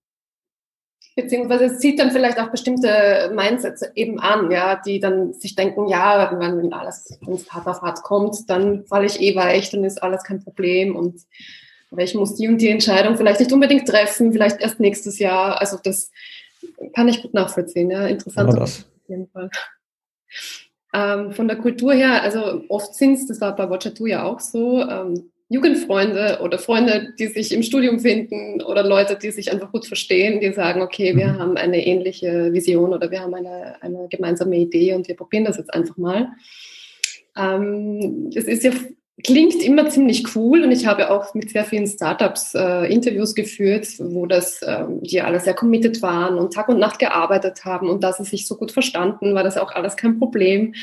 Beziehungsweise 1.17 1.65
es 1.65 1.79
zieht 1.79 1.97
dann 1.99 2.11
vielleicht 2.11 2.39
auch 2.39 2.51
bestimmte 2.51 3.31
Mindsets 3.33 3.83
eben 3.95 4.19
an, 4.19 4.51
ja, 4.51 4.75
die 4.75 4.99
dann 4.99 5.33
sich 5.33 5.55
denken, 5.55 5.87
ja, 5.87 6.31
wenn 6.39 6.71
alles, 6.71 7.17
wenn 7.25 7.33
es 7.33 7.51
hart 7.51 7.65
auf 7.65 7.81
hart 7.81 8.03
kommt, 8.03 8.47
dann 8.47 8.85
falle 8.85 9.07
ich 9.07 9.19
eh 9.19 9.35
weich, 9.35 9.71
dann 9.71 9.83
ist 9.83 10.03
alles 10.03 10.23
kein 10.23 10.43
Problem 10.43 10.95
und 10.95 11.23
aber 11.89 12.03
ich 12.03 12.13
muss 12.13 12.35
die 12.35 12.47
und 12.47 12.59
die 12.59 12.69
Entscheidung 12.69 13.17
vielleicht 13.17 13.39
nicht 13.39 13.51
unbedingt 13.51 13.87
treffen, 13.87 14.31
vielleicht 14.31 14.61
erst 14.61 14.79
nächstes 14.79 15.17
Jahr. 15.17 15.59
Also 15.59 15.79
das 15.81 16.11
kann 16.93 17.07
ich 17.07 17.23
gut 17.23 17.33
nachvollziehen, 17.33 17.89
ja. 17.89 18.05
Interessant 18.05 18.51
genau 18.51 18.63
auf 18.63 18.85
jeden 19.07 19.27
Fall. 19.29 19.49
Ähm, 20.93 21.31
von 21.31 21.47
der 21.47 21.57
Kultur 21.57 21.93
her, 21.93 22.21
also 22.21 22.61
oft 22.69 22.93
sind 22.93 23.13
es, 23.13 23.27
das 23.27 23.41
war 23.41 23.55
bei 23.55 23.69
Watcher 23.69 23.95
2 23.95 24.07
ja 24.07 24.23
auch 24.23 24.39
so, 24.39 24.81
ähm, 24.81 25.31
Jugendfreunde 25.49 26.39
oder 26.41 26.59
Freunde, 26.59 27.13
die 27.17 27.27
sich 27.27 27.53
im 27.53 27.63
Studium 27.63 27.99
finden 27.99 28.61
oder 28.61 28.83
Leute, 28.83 29.17
die 29.17 29.31
sich 29.31 29.51
einfach 29.51 29.71
gut 29.71 29.85
verstehen, 29.85 30.41
die 30.41 30.51
sagen, 30.51 30.81
okay, 30.81 31.15
wir 31.15 31.27
mhm. 31.27 31.39
haben 31.39 31.57
eine 31.57 31.85
ähnliche 31.85 32.51
Vision 32.51 32.93
oder 32.93 33.09
wir 33.11 33.21
haben 33.21 33.33
eine, 33.33 33.81
eine 33.81 34.07
gemeinsame 34.09 34.57
Idee 34.57 34.93
und 34.93 35.07
wir 35.07 35.15
probieren 35.15 35.45
das 35.45 35.57
jetzt 35.57 35.73
einfach 35.73 35.97
mal. 35.97 36.29
Ähm, 37.37 38.29
es 38.35 38.45
ist 38.45 38.63
ja 38.63 38.71
klingt 39.23 39.63
immer 39.63 39.89
ziemlich 39.89 40.35
cool 40.35 40.63
und 40.63 40.71
ich 40.71 40.85
habe 40.85 41.09
auch 41.09 41.33
mit 41.33 41.49
sehr 41.49 41.65
vielen 41.65 41.87
Startups 41.87 42.53
äh, 42.53 42.93
Interviews 42.93 43.33
geführt, 43.33 43.87
wo 43.97 44.27
das 44.27 44.61
ähm, 44.65 45.01
die 45.01 45.21
alle 45.21 45.39
sehr 45.39 45.55
committed 45.55 46.01
waren 46.03 46.37
und 46.37 46.53
Tag 46.53 46.69
und 46.69 46.77
Nacht 46.77 46.99
gearbeitet 46.99 47.65
haben 47.65 47.89
und 47.89 48.03
dass 48.03 48.17
sie 48.17 48.25
sich 48.25 48.47
so 48.47 48.55
gut 48.55 48.71
verstanden, 48.71 49.33
war 49.33 49.43
das 49.43 49.57
auch 49.57 49.71
alles 49.71 49.95
kein 49.95 50.19
Problem. 50.19 50.75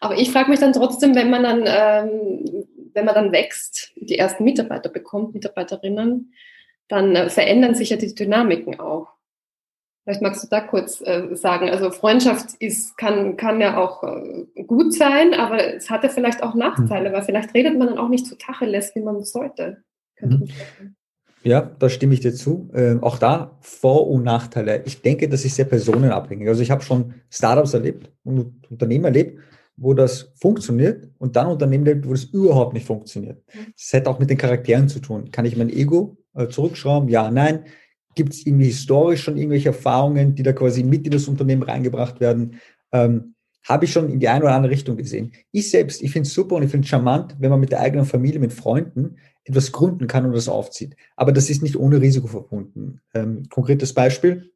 Aber 0.00 0.18
ich 0.18 0.30
frage 0.30 0.50
mich 0.50 0.60
dann 0.60 0.74
trotzdem, 0.74 1.14
wenn 1.14 1.30
man 1.30 1.42
dann 1.42 1.64
ähm, 1.66 2.64
wenn 2.98 3.04
man 3.04 3.14
dann 3.14 3.32
wächst, 3.32 3.92
die 3.94 4.18
ersten 4.18 4.42
Mitarbeiter 4.42 4.88
bekommt, 4.88 5.32
Mitarbeiterinnen, 5.32 6.34
dann 6.88 7.14
äh, 7.14 7.30
verändern 7.30 7.76
sich 7.76 7.90
ja 7.90 7.96
die 7.96 8.12
Dynamiken 8.12 8.80
auch. 8.80 9.08
Vielleicht 10.02 10.22
magst 10.22 10.42
du 10.42 10.48
da 10.48 10.60
kurz 10.60 11.00
äh, 11.02 11.36
sagen. 11.36 11.70
Also 11.70 11.92
Freundschaft 11.92 12.54
ist, 12.58 12.96
kann, 12.96 13.36
kann 13.36 13.60
ja 13.60 13.76
auch 13.76 14.02
äh, 14.02 14.64
gut 14.64 14.94
sein, 14.94 15.32
aber 15.32 15.76
es 15.76 15.90
hatte 15.90 16.08
vielleicht 16.08 16.42
auch 16.42 16.54
Nachteile, 16.56 17.10
mhm. 17.10 17.14
weil 17.14 17.22
vielleicht 17.22 17.54
redet 17.54 17.78
man 17.78 17.86
dann 17.86 17.98
auch 17.98 18.08
nicht 18.08 18.26
so 18.26 18.34
Tacheles, 18.34 18.94
wie 18.96 19.00
man 19.00 19.22
sollte. 19.22 19.84
Mhm. 20.20 20.48
Ja, 21.44 21.60
da 21.60 21.88
stimme 21.88 22.14
ich 22.14 22.20
dir 22.20 22.34
zu. 22.34 22.68
Ähm, 22.74 23.02
auch 23.02 23.18
da 23.18 23.58
Vor- 23.60 24.08
und 24.08 24.24
Nachteile. 24.24 24.82
Ich 24.86 25.02
denke, 25.02 25.28
das 25.28 25.44
ist 25.44 25.54
sehr 25.54 25.66
personenabhängig. 25.66 26.48
Also 26.48 26.62
ich 26.62 26.72
habe 26.72 26.82
schon 26.82 27.14
Startups 27.30 27.74
erlebt 27.74 28.10
und 28.24 28.68
Unternehmen 28.68 29.04
erlebt, 29.04 29.38
wo 29.80 29.94
das 29.94 30.32
funktioniert 30.34 31.08
und 31.18 31.36
dann 31.36 31.46
Unternehmen 31.46 31.86
erlebt, 31.86 32.06
wo 32.06 32.12
das 32.12 32.24
überhaupt 32.24 32.74
nicht 32.74 32.86
funktioniert. 32.86 33.42
Mhm. 33.54 33.72
Das 33.76 33.92
hat 33.92 34.06
auch 34.06 34.18
mit 34.18 34.28
den 34.28 34.38
Charakteren 34.38 34.88
zu 34.88 35.00
tun. 35.00 35.30
Kann 35.30 35.44
ich 35.44 35.56
mein 35.56 35.70
Ego 35.70 36.18
äh, 36.34 36.48
zurückschrauben? 36.48 37.08
Ja, 37.08 37.30
nein. 37.30 37.64
Gibt 38.14 38.32
es 38.32 38.44
irgendwie 38.44 38.66
historisch 38.66 39.22
schon 39.22 39.36
irgendwelche 39.36 39.68
Erfahrungen, 39.68 40.34
die 40.34 40.42
da 40.42 40.52
quasi 40.52 40.82
mit 40.82 41.06
in 41.06 41.12
das 41.12 41.28
Unternehmen 41.28 41.62
reingebracht 41.62 42.20
werden? 42.20 42.56
Ähm, 42.92 43.34
habe 43.68 43.84
ich 43.84 43.92
schon 43.92 44.08
in 44.08 44.18
die 44.18 44.28
eine 44.28 44.44
oder 44.44 44.54
andere 44.54 44.72
Richtung 44.72 44.96
gesehen. 44.96 45.32
Ich 45.52 45.70
selbst, 45.70 46.02
ich 46.02 46.10
finde 46.10 46.26
es 46.26 46.34
super 46.34 46.56
und 46.56 46.62
ich 46.62 46.70
finde 46.70 46.86
es 46.86 46.88
charmant, 46.88 47.36
wenn 47.38 47.50
man 47.50 47.60
mit 47.60 47.70
der 47.70 47.80
eigenen 47.80 48.06
Familie, 48.06 48.40
mit 48.40 48.52
Freunden 48.52 49.16
etwas 49.44 49.72
gründen 49.72 50.06
kann 50.06 50.24
und 50.24 50.32
das 50.32 50.48
aufzieht. 50.48 50.96
Aber 51.16 51.32
das 51.32 51.50
ist 51.50 51.62
nicht 51.62 51.76
ohne 51.76 52.00
Risiko 52.00 52.26
verbunden. 52.26 53.00
Ähm, 53.14 53.44
konkretes 53.50 53.92
Beispiel. 53.92 54.50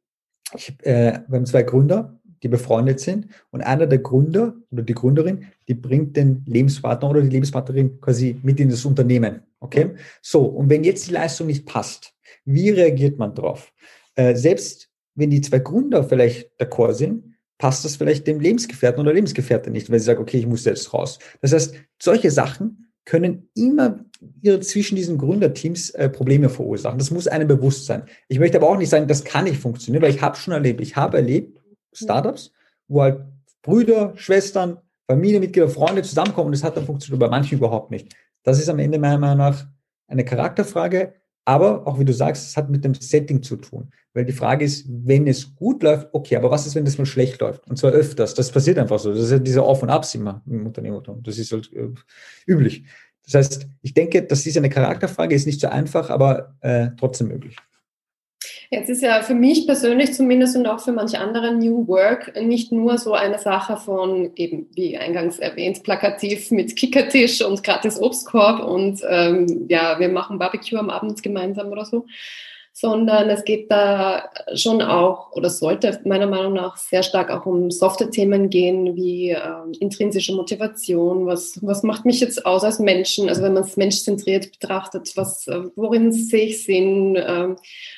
Ich, 0.55 0.75
äh, 0.81 1.19
wir 1.27 1.37
haben 1.37 1.45
zwei 1.45 1.63
Gründer, 1.63 2.19
die 2.43 2.49
befreundet 2.49 2.99
sind 2.99 3.27
und 3.51 3.61
einer 3.61 3.87
der 3.87 3.99
Gründer 3.99 4.53
oder 4.71 4.83
die 4.83 4.93
Gründerin, 4.93 5.45
die 5.67 5.73
bringt 5.73 6.17
den 6.17 6.43
Lebenspartner 6.45 7.09
oder 7.09 7.21
die 7.21 7.29
Lebenspartnerin 7.29 8.01
quasi 8.01 8.37
mit 8.43 8.59
in 8.59 8.69
das 8.69 8.85
Unternehmen. 8.85 9.41
Okay? 9.61 9.91
So, 10.21 10.43
und 10.43 10.69
wenn 10.69 10.83
jetzt 10.83 11.07
die 11.07 11.13
Leistung 11.13 11.47
nicht 11.47 11.65
passt, 11.65 12.13
wie 12.45 12.69
reagiert 12.69 13.17
man 13.17 13.33
drauf? 13.33 13.71
Äh, 14.15 14.35
selbst 14.35 14.89
wenn 15.15 15.29
die 15.29 15.41
zwei 15.41 15.59
Gründer 15.59 16.03
vielleicht 16.03 16.51
d'accord 16.59 16.93
sind, 16.93 17.35
passt 17.57 17.85
das 17.85 17.95
vielleicht 17.95 18.27
dem 18.27 18.41
Lebensgefährten 18.41 18.99
oder 18.99 19.13
Lebensgefährtin 19.13 19.71
nicht, 19.71 19.89
weil 19.89 19.99
sie 19.99 20.05
sagen, 20.05 20.21
okay, 20.21 20.37
ich 20.37 20.47
muss 20.47 20.65
jetzt 20.65 20.93
raus. 20.93 21.19
Das 21.41 21.53
heißt, 21.53 21.75
solche 22.01 22.29
Sachen 22.29 22.91
können 23.05 23.49
immer 23.55 24.03
zwischen 24.61 24.95
diesen 24.95 25.17
Gründerteams 25.17 25.91
äh, 25.91 26.09
Probleme 26.09 26.49
verursachen. 26.49 26.97
Das 26.97 27.11
muss 27.11 27.27
einem 27.27 27.47
bewusst 27.47 27.85
sein. 27.85 28.03
Ich 28.27 28.39
möchte 28.39 28.57
aber 28.57 28.69
auch 28.69 28.77
nicht 28.77 28.89
sagen, 28.89 29.07
das 29.07 29.23
kann 29.23 29.45
nicht 29.45 29.57
funktionieren, 29.57 30.01
weil 30.01 30.13
ich 30.13 30.21
habe 30.21 30.37
schon 30.37 30.53
erlebt, 30.53 30.81
ich 30.81 30.95
habe 30.95 31.17
erlebt 31.17 31.62
Startups, 31.93 32.51
wo 32.87 33.01
halt 33.01 33.21
Brüder, 33.61 34.13
Schwestern, 34.15 34.77
Familienmitglieder, 35.07 35.69
Freunde 35.69 36.01
zusammenkommen 36.03 36.47
und 36.47 36.53
es 36.53 36.63
hat 36.63 36.77
dann 36.77 36.85
funktioniert, 36.85 37.19
bei 37.19 37.29
manchen 37.29 37.57
überhaupt 37.57 37.91
nicht. 37.91 38.13
Das 38.43 38.59
ist 38.59 38.69
am 38.69 38.79
Ende 38.79 38.99
meiner 38.99 39.17
Meinung 39.17 39.37
nach 39.37 39.65
eine 40.07 40.25
Charakterfrage, 40.25 41.13
aber 41.45 41.85
auch 41.87 41.99
wie 41.99 42.05
du 42.05 42.13
sagst, 42.13 42.47
es 42.47 42.57
hat 42.57 42.69
mit 42.69 42.85
dem 42.85 42.93
Setting 42.93 43.43
zu 43.43 43.57
tun. 43.57 43.89
Weil 44.13 44.25
die 44.25 44.33
Frage 44.33 44.63
ist, 44.63 44.85
wenn 44.87 45.27
es 45.27 45.55
gut 45.55 45.83
läuft, 45.83 46.07
okay, 46.13 46.35
aber 46.35 46.51
was 46.51 46.67
ist, 46.67 46.75
wenn 46.75 46.85
das 46.85 46.97
mal 46.97 47.05
schlecht 47.05 47.41
läuft? 47.41 47.67
Und 47.67 47.77
zwar 47.77 47.91
öfters. 47.91 48.33
Das 48.33 48.51
passiert 48.51 48.77
einfach 48.77 48.99
so. 48.99 49.11
Das 49.11 49.23
ist 49.23 49.31
ja 49.31 49.39
dieser 49.39 49.63
Auf- 49.63 49.83
und 49.83 49.89
Abs 49.89 50.15
immer 50.15 50.41
im 50.45 50.65
Unternehmertum. 50.65 51.21
Das 51.23 51.37
ist 51.37 51.51
halt 51.51 51.71
äh, 51.73 51.89
üblich. 52.47 52.85
Das 53.25 53.33
heißt, 53.35 53.67
ich 53.81 53.93
denke, 53.93 54.23
das 54.23 54.45
ist 54.45 54.57
eine 54.57 54.69
Charakterfrage, 54.69 55.35
ist 55.35 55.45
nicht 55.45 55.61
so 55.61 55.67
einfach, 55.67 56.09
aber 56.09 56.55
äh, 56.61 56.89
trotzdem 56.97 57.29
möglich. 57.29 57.57
Jetzt 58.73 58.89
ist 58.89 59.03
ja 59.03 59.21
für 59.21 59.35
mich 59.35 59.67
persönlich 59.67 60.15
zumindest 60.15 60.57
und 60.57 60.65
auch 60.65 60.79
für 60.79 60.93
manche 60.93 61.19
andere 61.19 61.53
New 61.53 61.87
Work 61.87 62.33
nicht 62.41 62.71
nur 62.71 62.97
so 62.97 63.13
eine 63.13 63.37
Sache 63.37 63.77
von 63.77 64.31
eben, 64.35 64.67
wie 64.73 64.97
eingangs 64.97 65.37
erwähnt, 65.37 65.83
plakativ 65.83 66.49
mit 66.49 66.75
Kickertisch 66.75 67.43
und 67.43 67.63
gratis 67.63 68.01
Obstkorb 68.01 68.65
und 68.67 68.99
ähm, 69.07 69.67
ja, 69.69 69.99
wir 69.99 70.09
machen 70.09 70.39
Barbecue 70.39 70.79
am 70.79 70.89
Abend 70.89 71.21
gemeinsam 71.21 71.67
oder 71.67 71.85
so, 71.85 72.07
sondern 72.75 73.29
es 73.29 73.45
geht 73.45 73.69
da 73.69 74.31
schon 74.55 74.81
auch 74.81 75.31
oder 75.33 75.51
sollte 75.51 76.01
meiner 76.05 76.25
Meinung 76.25 76.53
nach 76.53 76.75
sehr 76.75 77.03
stark 77.03 77.29
auch 77.29 77.45
um 77.45 77.69
softe 77.69 78.09
Themen 78.09 78.49
gehen, 78.49 78.95
wie 78.95 79.29
äh, 79.29 79.39
intrinsische 79.79 80.33
Motivation, 80.33 81.27
was, 81.27 81.59
was 81.61 81.83
macht 81.83 82.03
mich 82.03 82.19
jetzt 82.19 82.47
aus 82.47 82.63
als 82.63 82.79
Menschen, 82.79 83.29
also 83.29 83.43
wenn 83.43 83.53
man 83.53 83.61
es 83.61 83.77
menschzentriert 83.77 84.51
betrachtet, 84.51 85.11
was, 85.15 85.47
äh, 85.47 85.61
worin 85.75 86.11
sehe 86.11 86.47
ich 86.47 86.65
Sinn, 86.65 87.15
äh, 87.15 87.49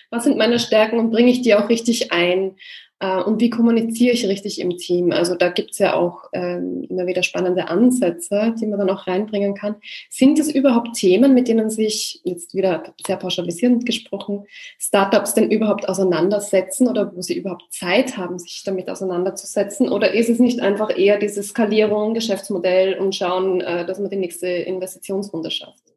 was 0.10 0.26
sind 0.26 0.38
meine 0.38 0.60
Stärken 0.60 1.00
und 1.00 1.10
bringe 1.10 1.32
ich 1.32 1.42
die 1.42 1.56
auch 1.56 1.70
richtig 1.70 2.12
ein? 2.12 2.58
Äh, 3.00 3.22
und 3.22 3.42
wie 3.42 3.50
kommuniziere 3.50 4.14
ich 4.14 4.28
richtig 4.28 4.60
im 4.62 4.78
Team? 4.78 5.12
Also 5.12 5.36
da 5.36 5.50
gibt 5.50 5.72
es 5.72 5.80
ja 5.80 5.94
auch 5.96 6.30
ähm, 6.34 6.86
immer 6.90 7.06
wieder 7.08 7.24
spannende 7.24 7.68
Ansätze, 7.68 8.56
die 8.60 8.68
man 8.68 8.80
dann 8.80 8.90
auch 8.90 9.08
reinbringen 9.08 9.54
kann. 9.54 9.76
Sind 10.10 10.40
es 10.40 10.54
überhaupt 10.54 10.96
Themen, 10.96 11.34
mit 11.34 11.48
denen 11.48 11.70
sich, 11.70 12.22
jetzt 12.24 12.56
wieder 12.56 12.96
sehr 13.06 13.18
pauschalisierend 13.18 13.86
gesprochen, 13.86 14.46
Startups 14.80 15.34
denn 15.34 15.52
überhaupt 15.52 15.90
auseinandersetzen 15.90 16.88
oder 16.88 17.16
wo 17.16 17.22
sie 17.22 17.38
überhaupt 17.38 17.66
Zeit 17.74 18.18
haben, 18.18 18.40
sich 18.40 18.64
damit 18.66 18.90
auseinanderzusetzen? 18.90 19.90
Oder 19.90 20.14
ist 20.14 20.30
es 20.30 20.40
nicht 20.40 20.62
einfach 20.62 20.98
eher 20.98 21.20
diese 21.20 21.44
Skalierung, 21.44 22.14
Geschäftsmodell 22.14 22.98
und 22.98 23.16
schauen, 23.16 23.62
äh, 23.62 23.86
dass 23.86 24.00
man 24.00 24.10
die 24.10 24.18
nächste 24.18 24.48
Investitionsrunde 24.48 25.52
schafft? 25.52 25.95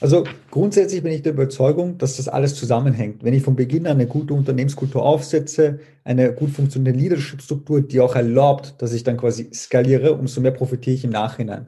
Also 0.00 0.24
grundsätzlich 0.50 1.02
bin 1.02 1.12
ich 1.12 1.22
der 1.22 1.32
Überzeugung, 1.32 1.98
dass 1.98 2.18
das 2.18 2.28
alles 2.28 2.54
zusammenhängt. 2.54 3.24
Wenn 3.24 3.34
ich 3.34 3.42
von 3.42 3.56
Beginn 3.56 3.86
an 3.86 3.94
eine 3.94 4.06
gute 4.06 4.32
Unternehmenskultur 4.32 5.02
aufsetze, 5.02 5.80
eine 6.04 6.32
gut 6.32 6.50
funktionierende 6.50 7.02
Leadership-Struktur, 7.02 7.80
die 7.80 8.00
auch 8.00 8.14
erlaubt, 8.14 8.76
dass 8.78 8.92
ich 8.92 9.02
dann 9.02 9.16
quasi 9.16 9.50
skaliere, 9.52 10.14
umso 10.14 10.40
mehr 10.40 10.52
profitiere 10.52 10.94
ich 10.94 11.04
im 11.04 11.10
Nachhinein. 11.10 11.66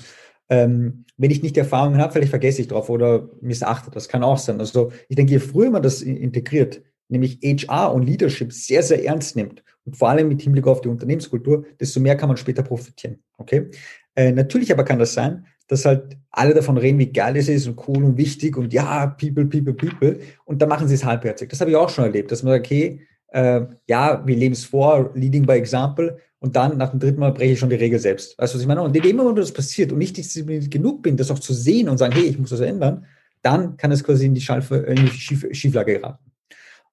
Ähm, 0.48 1.06
wenn 1.16 1.30
ich 1.32 1.42
nicht 1.42 1.56
Erfahrungen 1.56 1.98
habe, 1.98 2.12
vielleicht 2.12 2.30
vergesse 2.30 2.62
ich 2.62 2.68
drauf 2.68 2.88
oder 2.88 3.28
missachte, 3.40 3.90
das 3.90 4.08
kann 4.08 4.22
auch 4.22 4.38
sein. 4.38 4.60
Also 4.60 4.92
ich 5.08 5.16
denke, 5.16 5.32
je 5.32 5.38
früher 5.40 5.70
man 5.70 5.82
das 5.82 6.02
integriert, 6.02 6.82
nämlich 7.08 7.40
HR 7.42 7.92
und 7.94 8.04
Leadership 8.06 8.52
sehr, 8.52 8.82
sehr 8.82 9.04
ernst 9.04 9.34
nimmt 9.34 9.64
und 9.84 9.96
vor 9.96 10.08
allem 10.08 10.28
mit 10.28 10.40
Hinblick 10.40 10.66
auf 10.66 10.80
die 10.82 10.88
Unternehmenskultur, 10.88 11.64
desto 11.80 12.00
mehr 12.00 12.16
kann 12.16 12.28
man 12.28 12.36
später 12.36 12.62
profitieren. 12.62 13.18
Okay? 13.38 13.70
Äh, 14.14 14.32
natürlich 14.32 14.72
aber 14.72 14.84
kann 14.84 14.98
das 14.98 15.14
sein, 15.14 15.46
dass 15.72 15.86
halt 15.86 16.18
alle 16.30 16.52
davon 16.52 16.76
reden, 16.76 16.98
wie 16.98 17.10
geil 17.10 17.34
es 17.34 17.48
ist 17.48 17.66
und 17.66 17.80
cool 17.88 18.04
und 18.04 18.18
wichtig 18.18 18.58
und 18.58 18.74
ja, 18.74 19.06
people, 19.06 19.46
people, 19.46 19.72
people. 19.72 20.20
Und 20.44 20.60
dann 20.60 20.68
machen 20.68 20.86
sie 20.86 20.94
es 20.94 21.04
halbherzig. 21.04 21.48
Das 21.48 21.62
habe 21.62 21.70
ich 21.70 21.76
auch 21.78 21.88
schon 21.88 22.04
erlebt, 22.04 22.30
dass 22.30 22.42
man 22.42 22.52
sagt, 22.52 22.66
okay, 22.66 23.00
äh, 23.28 23.62
ja, 23.88 24.22
wir 24.26 24.36
leben 24.36 24.52
es 24.52 24.66
vor, 24.66 25.10
leading 25.14 25.46
by 25.46 25.54
example. 25.54 26.18
Und 26.40 26.56
dann 26.56 26.76
nach 26.76 26.90
dem 26.90 27.00
dritten 27.00 27.20
Mal 27.20 27.32
breche 27.32 27.54
ich 27.54 27.58
schon 27.58 27.70
die 27.70 27.76
Regel 27.76 27.98
selbst. 27.98 28.38
Weißt 28.38 28.52
du, 28.52 28.58
was 28.58 28.62
ich 28.62 28.68
meine? 28.68 28.82
Und 28.82 28.94
in 28.94 29.02
dem 29.02 29.16
Moment, 29.16 29.38
wo 29.38 29.40
das 29.40 29.52
passiert 29.52 29.92
und 29.92 29.98
nicht 29.98 30.14
diszipliniert 30.14 30.70
genug 30.70 31.00
bin, 31.00 31.16
das 31.16 31.30
auch 31.30 31.38
zu 31.38 31.54
sehen 31.54 31.88
und 31.88 31.96
sagen, 31.96 32.12
hey, 32.12 32.24
ich 32.24 32.38
muss 32.38 32.50
das 32.50 32.60
ändern, 32.60 33.06
dann 33.40 33.78
kann 33.78 33.92
es 33.92 34.04
quasi 34.04 34.26
in 34.26 34.34
die, 34.34 34.42
Schalfe, 34.42 34.76
in 34.76 34.96
die 34.96 35.08
Schief, 35.08 35.46
Schieflage 35.52 35.94
geraten. 36.00 36.30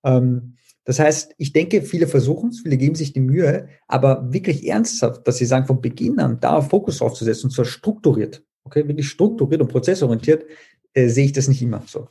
Ähm, 0.06 0.56
das 0.86 1.00
heißt, 1.00 1.36
ich 1.38 1.52
denke, 1.52 1.82
viele 1.82 2.08
versuchen 2.08 2.52
es, 2.52 2.62
viele 2.62 2.78
geben 2.78 2.96
sich 2.96 3.12
die 3.12 3.20
Mühe, 3.20 3.68
aber 3.90 4.32
wirklich 4.32 4.66
ernsthaft, 4.66 5.28
dass 5.28 5.36
sie 5.36 5.46
sagen, 5.46 5.68
von 5.68 5.82
Beginn 5.82 6.18
an 6.20 6.40
da 6.40 6.62
Fokus 6.62 7.00
drauf 7.00 7.22
und 7.22 7.52
zwar 7.52 7.66
strukturiert 7.66 8.42
okay, 8.70 8.88
wirklich 8.88 9.10
strukturiert 9.10 9.62
und 9.62 9.72
prozessorientiert, 9.72 10.46
äh, 10.94 11.08
sehe 11.08 11.26
ich 11.26 11.34
das 11.34 11.48
nicht 11.48 11.62
immer 11.62 11.84
so. 11.88 12.08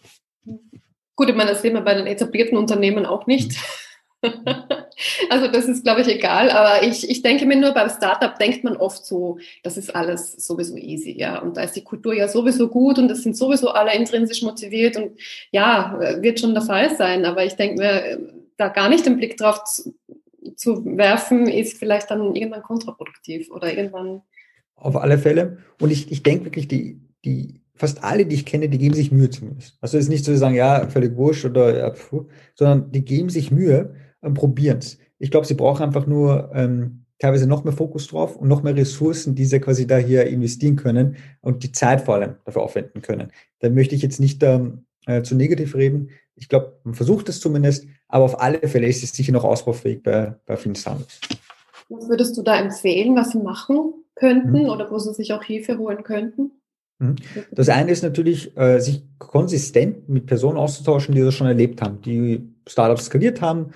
Gut, 1.15 1.29
ich 1.29 1.35
meine, 1.35 1.51
das 1.51 1.63
sehen 1.63 1.75
wir 1.75 1.81
bei 1.81 1.95
den 1.95 2.07
etablierten 2.07 2.59
Unternehmen 2.59 3.07
auch 3.07 3.27
nicht. 3.27 3.57
also 5.31 5.49
das 5.49 5.67
ist, 5.67 5.85
glaube 5.85 6.03
ich, 6.03 6.09
egal. 6.09 6.51
Aber 6.51 6.87
ich, 6.87 7.09
ich 7.09 7.23
denke 7.23 7.47
mir 7.47 7.57
nur, 7.57 7.73
beim 7.73 7.91
Startup 7.91 8.37
denkt 8.39 8.65
man 8.65 8.77
oft 8.77 9.05
so, 9.05 9.39
das 9.63 9.77
ist 9.77 9.95
alles 9.95 10.33
sowieso 10.33 10.77
easy, 10.77 11.13
ja. 11.13 11.39
Und 11.39 11.57
da 11.57 11.63
ist 11.63 11.75
die 11.75 11.85
Kultur 11.85 12.15
ja 12.15 12.29
sowieso 12.29 12.69
gut 12.69 12.99
und 12.99 13.11
es 13.11 13.23
sind 13.23 13.37
sowieso 13.37 13.71
alle 13.71 13.95
intrinsisch 13.95 14.43
motiviert 14.43 14.97
und 14.97 15.19
ja, 15.51 15.97
wird 16.21 16.41
schon 16.41 16.55
der 16.55 16.63
Fall 16.63 16.97
sein. 16.97 17.25
Aber 17.25 17.45
ich 17.45 17.55
denke 17.55 17.81
mir, 17.81 18.33
da 18.57 18.69
gar 18.69 18.89
nicht 18.89 19.07
den 19.07 19.17
Blick 19.17 19.37
drauf 19.37 19.65
zu, 19.65 19.95
zu 20.57 20.85
werfen, 20.97 21.49
ist 21.49 21.79
vielleicht 21.79 22.11
dann 22.11 22.35
irgendwann 22.35 22.63
kontraproduktiv 22.63 23.51
oder 23.51 23.73
irgendwann 23.77 24.23
auf 24.79 24.97
alle 24.97 25.19
Fälle. 25.19 25.59
Und 25.81 25.91
ich, 25.91 26.11
ich 26.11 26.23
denke 26.23 26.47
wirklich, 26.47 26.69
die, 26.69 27.01
die, 27.25 27.61
fast 27.75 28.03
alle, 28.03 28.27
die 28.27 28.35
ich 28.35 28.47
kenne, 28.47 28.69
die 28.69 28.79
geben 28.79 28.95
sich 28.95 29.13
Mühe 29.13 29.31
zumindest. 29.31 29.79
Also 29.81 29.99
es 29.99 30.05
ist 30.05 30.11
nicht 30.11 30.25
so, 30.25 30.33
sie 30.33 30.39
sagen, 30.39 30.55
ja, 30.55 30.89
völlig 30.89 31.17
wurscht 31.17 31.45
oder 31.45 31.77
ja, 31.77 31.91
pfuh, 31.93 32.27
sondern 32.55 32.91
die 32.91 33.05
geben 33.05 33.31
sich 33.31 33.51
Mühe 33.51 33.95
und 34.21 34.35
probieren 34.35 34.79
es. 34.79 34.99
Ich 35.19 35.31
glaube, 35.31 35.47
sie 35.47 35.55
brauchen 35.55 35.83
einfach 35.83 36.07
nur 36.07 36.51
ähm, 36.55 37.05
teilweise 37.19 37.47
noch 37.47 37.65
mehr 37.65 37.73
Fokus 37.73 38.07
drauf 38.07 38.37
und 38.37 38.49
noch 38.49 38.63
mehr 38.63 38.77
Ressourcen, 38.77 39.35
die 39.35 39.45
sie 39.45 39.61
quasi 39.61 39.87
da 39.87 39.97
hier 39.97 40.27
investieren 40.27 40.77
können 40.77 41.17
und 41.41 41.63
die 41.63 41.73
Zeit 41.73 42.01
vor 42.01 42.15
allem 42.15 42.35
dafür 42.45 42.63
aufwenden 42.63 43.03
können. 43.03 43.33
Da 43.61 43.71
möchte 43.71 43.95
ich 43.95 44.03
jetzt 44.03 44.21
nicht 44.21 44.43
ähm, 44.43 44.85
äh, 45.07 45.23
zu 45.23 45.35
negativ 45.35 45.75
reden. 45.75 46.11
Ich 46.35 46.49
glaube, 46.49 46.79
man 46.85 46.95
versucht 46.95 47.29
es 47.29 47.41
zumindest, 47.41 47.87
aber 48.07 48.25
auf 48.25 48.41
alle 48.41 48.67
Fälle 48.69 48.87
ist 48.87 49.03
es 49.03 49.13
sicher 49.13 49.33
noch 49.33 49.45
ausbaufähig 49.45 50.03
bei, 50.03 50.37
bei 50.47 50.57
vielen 50.57 50.77
Startups. 50.77 51.21
Was 51.89 52.09
würdest 52.09 52.37
du 52.37 52.43
da 52.43 52.59
empfehlen, 52.59 53.17
was 53.17 53.31
sie 53.31 53.39
machen 53.39 53.95
könnten 54.15 54.63
mhm. 54.63 54.69
oder 54.69 54.91
wo 54.91 54.99
sie 54.99 55.15
sich 55.15 55.33
auch 55.33 55.43
Hilfe 55.43 55.79
holen 55.79 56.03
könnten? 56.03 56.53
Mhm. 56.99 57.17
Das 57.53 57.69
eine 57.69 57.93
ist 57.93 58.03
natürlich, 58.03 58.57
äh, 58.57 58.81
sich 58.81 59.05
konsistent 59.19 60.09
mit 60.09 60.27
Personen 60.27 60.59
auszutauschen, 60.59 61.15
die 61.15 61.23
das 61.23 61.35
schon 61.35 61.47
erlebt 61.47 61.81
haben, 61.81 62.01
die 62.03 62.49
Startups 62.67 63.07
skaliert 63.07 63.41
haben, 63.41 63.73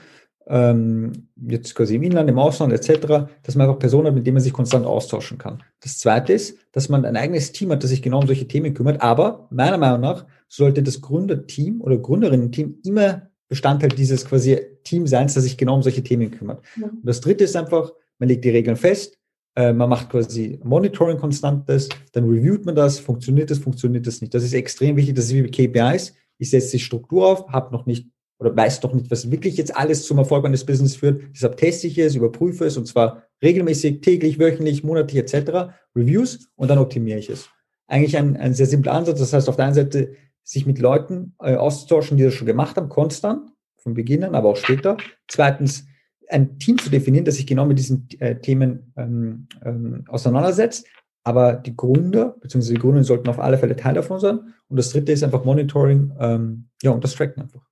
ähm, 0.49 1.29
jetzt 1.37 1.75
quasi 1.75 1.95
im 1.95 2.03
Inland, 2.03 2.29
im 2.29 2.39
Ausland 2.39 2.73
etc., 2.73 3.29
dass 3.43 3.55
man 3.55 3.69
einfach 3.69 3.79
Personen 3.79 4.09
hat, 4.09 4.15
mit 4.15 4.27
denen 4.27 4.35
man 4.35 4.43
sich 4.43 4.53
konstant 4.53 4.85
austauschen 4.85 5.39
kann. 5.39 5.63
Das 5.81 5.99
zweite 5.99 6.33
ist, 6.33 6.59
dass 6.73 6.89
man 6.89 7.05
ein 7.05 7.17
eigenes 7.17 7.53
Team 7.53 7.71
hat, 7.71 7.83
das 7.83 7.91
sich 7.91 8.03
genau 8.03 8.21
um 8.21 8.27
solche 8.27 8.49
Themen 8.49 8.75
kümmert, 8.75 9.01
aber 9.01 9.47
meiner 9.51 9.79
Meinung 9.79 10.01
nach 10.01 10.27
sollte 10.49 10.83
das 10.83 11.01
Gründerteam 11.01 11.81
oder 11.81 11.97
Gründerinnen-Team 11.97 12.81
immer 12.85 13.29
Bestandteil 13.49 13.91
dieses 13.91 14.25
quasi 14.25 14.59
Team 14.83 15.07
sein, 15.07 15.27
das 15.27 15.35
sich 15.35 15.57
genau 15.57 15.75
um 15.75 15.83
solche 15.83 16.03
Themen 16.03 16.31
kümmert. 16.31 16.63
Mhm. 16.77 16.85
Und 16.85 17.05
das 17.05 17.21
dritte 17.21 17.45
ist 17.45 17.57
einfach, 17.57 17.93
man 18.23 18.29
legt 18.29 18.45
die 18.45 18.51
Regeln 18.51 18.77
fest, 18.77 19.19
äh, 19.57 19.73
man 19.73 19.91
macht 19.91 20.09
quasi 20.09 20.57
Monitoring 20.63 21.19
konstantes, 21.19 21.89
dann 22.13 22.29
reviewt 22.29 22.65
man 22.65 22.77
das, 22.77 23.01
funktioniert 23.01 23.51
das, 23.51 23.59
funktioniert 23.59 24.07
das 24.07 24.21
nicht. 24.21 24.33
Das 24.33 24.45
ist 24.45 24.53
extrem 24.53 24.95
wichtig, 24.95 25.17
das 25.17 25.25
ist 25.25 25.35
wie 25.35 25.51
KPIs. 25.51 26.15
Ich 26.39 26.51
setze 26.51 26.71
die 26.71 26.79
Struktur 26.79 27.27
auf, 27.27 27.49
habe 27.49 27.73
noch 27.73 27.85
nicht 27.85 28.07
oder 28.39 28.57
weiß 28.57 28.81
noch 28.85 28.95
nicht, 28.95 29.11
was 29.11 29.29
wirklich 29.33 29.57
jetzt 29.57 29.77
alles 29.77 30.07
zum 30.07 30.19
Erfolg 30.19 30.45
eines 30.45 30.65
Business 30.65 30.95
führt. 30.95 31.21
Deshalb 31.35 31.57
teste 31.57 31.89
ich 31.89 31.99
es, 31.99 32.15
überprüfe 32.15 32.65
es 32.65 32.77
und 32.77 32.87
zwar 32.87 33.25
regelmäßig, 33.43 34.03
täglich, 34.03 34.39
wöchentlich, 34.39 34.85
monatlich 34.85 35.21
etc. 35.21 35.73
Reviews 35.97 36.49
und 36.55 36.69
dann 36.69 36.79
optimiere 36.79 37.19
ich 37.19 37.29
es. 37.29 37.49
Eigentlich 37.89 38.17
ein, 38.17 38.37
ein 38.37 38.55
sehr 38.55 38.67
simpler 38.67 38.93
Ansatz. 38.93 39.19
Das 39.19 39.33
heißt, 39.33 39.49
auf 39.49 39.57
der 39.57 39.65
einen 39.65 39.75
Seite 39.75 40.15
sich 40.45 40.65
mit 40.65 40.79
Leuten 40.79 41.35
äh, 41.41 41.57
auszutauschen, 41.57 42.17
die 42.19 42.23
das 42.23 42.35
schon 42.35 42.47
gemacht 42.47 42.77
haben, 42.77 42.89
konstant, 42.89 43.51
von 43.79 43.95
Beginn 43.95 44.23
an, 44.23 44.37
aber 44.37 44.51
auch 44.51 44.57
später. 44.57 44.97
Zweitens, 45.27 45.87
ein 46.33 46.59
Team 46.59 46.79
zu 46.79 46.91
definieren, 46.91 47.25
das 47.25 47.37
sich 47.37 47.47
genau 47.47 47.65
mit 47.65 47.79
diesen 47.79 48.09
äh, 48.19 48.37
Themen 48.37 48.93
ähm, 48.97 49.47
ähm, 49.65 50.05
auseinandersetzt. 50.09 50.87
Aber 51.25 51.55
die 51.55 51.77
Gründer, 51.77 52.37
beziehungsweise 52.41 52.75
die 52.75 52.81
Gründer 52.81 53.05
sollten 53.05 53.29
auf 53.29 53.39
alle 53.39 53.59
Fälle 53.59 53.77
Teil 53.77 53.95
davon 53.95 54.19
sein. 54.19 54.41
Und 54.69 54.77
das 54.77 54.91
dritte 54.91 55.13
ist 55.13 55.23
einfach 55.23 55.45
Monitoring, 55.45 56.13
ähm, 56.19 56.69
ja, 56.83 56.91
und 56.91 57.05
das 57.05 57.15
Tracken 57.15 57.43
einfach. 57.43 57.63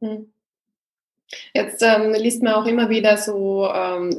Hm. 0.00 0.26
Jetzt 1.54 1.82
ähm, 1.82 2.14
liest 2.14 2.42
man 2.42 2.54
auch 2.54 2.66
immer 2.66 2.88
wieder 2.88 3.16
so 3.18 3.68
ähm, 3.72 4.10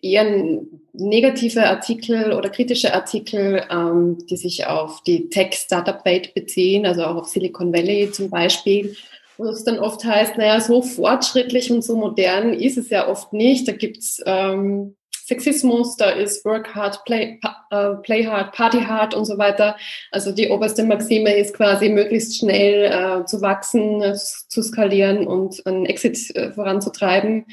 eher 0.00 0.60
negative 0.92 1.66
Artikel 1.66 2.32
oder 2.32 2.48
kritische 2.48 2.94
Artikel, 2.94 3.62
ähm, 3.70 4.18
die 4.30 4.36
sich 4.36 4.66
auf 4.66 5.02
die 5.02 5.28
Tech-Startup-Welt 5.28 6.34
beziehen, 6.34 6.86
also 6.86 7.04
auch 7.04 7.16
auf 7.16 7.28
Silicon 7.28 7.72
Valley 7.72 8.10
zum 8.12 8.30
Beispiel 8.30 8.96
wo 9.38 9.44
es 9.46 9.64
dann 9.64 9.78
oft 9.78 10.04
heißt, 10.04 10.36
naja, 10.36 10.60
so 10.60 10.82
fortschrittlich 10.82 11.70
und 11.70 11.82
so 11.82 11.96
modern 11.96 12.54
ist 12.54 12.78
es 12.78 12.90
ja 12.90 13.08
oft 13.08 13.32
nicht. 13.32 13.68
Da 13.68 13.72
gibt's 13.72 14.22
ähm, 14.24 14.96
Sexismus, 15.26 15.96
da 15.96 16.10
ist 16.10 16.44
Work 16.44 16.74
hard, 16.74 17.04
play, 17.04 17.40
uh, 17.72 17.96
play 18.02 18.24
hard, 18.24 18.52
party 18.52 18.80
hard 18.80 19.12
und 19.12 19.24
so 19.24 19.38
weiter. 19.38 19.76
Also 20.12 20.30
die 20.30 20.48
oberste 20.50 20.84
Maxime 20.84 21.34
ist 21.34 21.54
quasi 21.54 21.88
möglichst 21.88 22.38
schnell 22.38 22.92
uh, 22.92 23.24
zu 23.24 23.42
wachsen, 23.42 24.02
uh, 24.02 24.14
zu 24.14 24.62
skalieren 24.62 25.26
und 25.26 25.66
einen 25.66 25.84
Exit 25.84 26.34
äh, 26.36 26.52
voranzutreiben. 26.52 27.46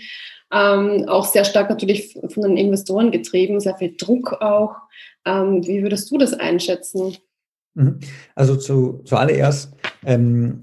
Ähm, 0.54 1.06
auch 1.08 1.26
sehr 1.26 1.46
stark 1.46 1.72
natürlich 1.72 2.16
von 2.28 2.44
den 2.44 2.58
Investoren 2.58 3.10
getrieben, 3.10 3.60
sehr 3.60 3.76
viel 3.76 3.96
Druck 3.98 4.34
auch. 4.34 4.76
Ähm, 5.26 5.66
wie 5.66 5.82
würdest 5.82 6.12
du 6.12 6.20
das 6.20 6.34
einschätzen? 6.34 7.18
Mhm. 7.74 8.02
Also 8.36 8.56
zu, 8.56 9.02
zuallererst, 9.06 9.74
ähm, 10.06 10.62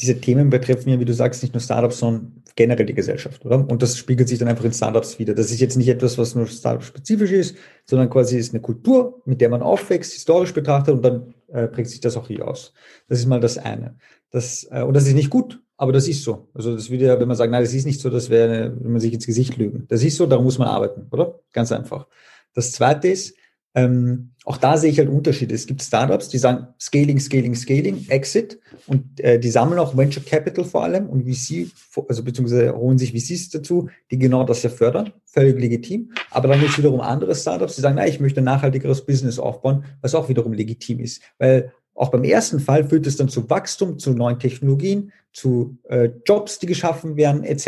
diese 0.00 0.20
Themen 0.20 0.50
betreffen 0.50 0.90
ja, 0.90 1.00
wie 1.00 1.04
du 1.04 1.14
sagst, 1.14 1.42
nicht 1.42 1.54
nur 1.54 1.60
Startups, 1.60 1.98
sondern 1.98 2.42
generell 2.54 2.86
die 2.86 2.94
Gesellschaft, 2.94 3.44
oder? 3.44 3.66
Und 3.68 3.82
das 3.82 3.96
spiegelt 3.96 4.28
sich 4.28 4.38
dann 4.38 4.48
einfach 4.48 4.64
in 4.64 4.72
Startups 4.72 5.18
wieder. 5.18 5.34
Das 5.34 5.50
ist 5.50 5.60
jetzt 5.60 5.76
nicht 5.76 5.88
etwas, 5.88 6.18
was 6.18 6.34
nur 6.34 6.46
Startup-spezifisch 6.46 7.30
ist, 7.30 7.56
sondern 7.84 8.10
quasi 8.10 8.38
ist 8.38 8.52
eine 8.52 8.60
Kultur, 8.60 9.22
mit 9.24 9.40
der 9.40 9.48
man 9.48 9.62
aufwächst, 9.62 10.12
historisch 10.12 10.52
betrachtet 10.52 10.94
und 10.94 11.02
dann 11.02 11.34
äh, 11.48 11.66
prägt 11.68 11.90
sich 11.90 12.00
das 12.00 12.16
auch 12.16 12.26
hier 12.26 12.46
aus. 12.46 12.72
Das 13.08 13.18
ist 13.18 13.26
mal 13.26 13.40
das 13.40 13.58
eine. 13.58 13.96
Das, 14.30 14.66
äh, 14.70 14.82
und 14.82 14.94
das 14.94 15.06
ist 15.06 15.14
nicht 15.14 15.30
gut, 15.30 15.62
aber 15.76 15.92
das 15.92 16.08
ist 16.08 16.24
so. 16.24 16.48
Also 16.52 16.74
das 16.74 16.90
würde 16.90 17.06
ja, 17.06 17.20
wenn 17.20 17.28
man 17.28 17.36
sagt, 17.36 17.50
nein, 17.50 17.62
das 17.62 17.74
ist 17.74 17.86
nicht 17.86 18.00
so, 18.00 18.10
das 18.10 18.28
wäre, 18.28 18.74
wenn 18.78 18.92
man 18.92 19.00
sich 19.00 19.12
ins 19.12 19.26
Gesicht 19.26 19.56
lügen. 19.56 19.86
Das 19.88 20.02
ist 20.02 20.16
so, 20.16 20.26
darum 20.26 20.44
muss 20.44 20.58
man 20.58 20.68
arbeiten, 20.68 21.06
oder? 21.10 21.40
Ganz 21.52 21.72
einfach. 21.72 22.06
Das 22.54 22.72
zweite 22.72 23.08
ist, 23.08 23.34
ähm, 23.76 24.30
auch 24.46 24.56
da 24.56 24.78
sehe 24.78 24.90
ich 24.90 24.98
halt 24.98 25.10
Unterschiede. 25.10 25.54
Es 25.54 25.66
gibt 25.66 25.82
Startups, 25.82 26.30
die 26.30 26.38
sagen 26.38 26.68
Scaling, 26.80 27.20
Scaling, 27.20 27.54
Scaling, 27.54 28.06
Exit 28.08 28.58
und 28.86 29.20
äh, 29.20 29.38
die 29.38 29.50
sammeln 29.50 29.78
auch 29.78 29.94
Venture 29.96 30.22
Capital 30.24 30.64
vor 30.64 30.82
allem 30.82 31.08
und 31.10 31.24
VC, 31.24 31.66
also 32.08 32.24
beziehungsweise 32.24 32.74
holen 32.74 32.96
sich 32.96 33.12
VCs 33.12 33.50
dazu, 33.50 33.90
die 34.10 34.18
genau 34.18 34.44
das 34.44 34.62
ja 34.62 34.70
fördern, 34.70 35.12
völlig 35.26 35.60
legitim. 35.60 36.10
Aber 36.30 36.48
dann 36.48 36.58
gibt 36.58 36.72
es 36.72 36.78
wiederum 36.78 37.02
andere 37.02 37.34
Startups, 37.34 37.76
die 37.76 37.82
sagen, 37.82 37.96
na, 37.96 38.06
ich 38.06 38.18
möchte 38.18 38.40
ein 38.40 38.44
nachhaltigeres 38.44 39.04
Business 39.04 39.38
aufbauen, 39.38 39.84
was 40.00 40.14
auch 40.14 40.30
wiederum 40.30 40.54
legitim 40.54 41.00
ist. 41.00 41.20
Weil 41.38 41.72
auch 41.94 42.10
beim 42.10 42.24
ersten 42.24 42.60
Fall 42.60 42.88
führt 42.88 43.06
es 43.06 43.16
dann 43.16 43.28
zu 43.28 43.50
Wachstum, 43.50 43.98
zu 43.98 44.12
neuen 44.12 44.38
Technologien, 44.38 45.12
zu 45.34 45.76
äh, 45.88 46.08
Jobs, 46.24 46.58
die 46.58 46.66
geschaffen 46.66 47.16
werden, 47.16 47.44
etc. 47.44 47.66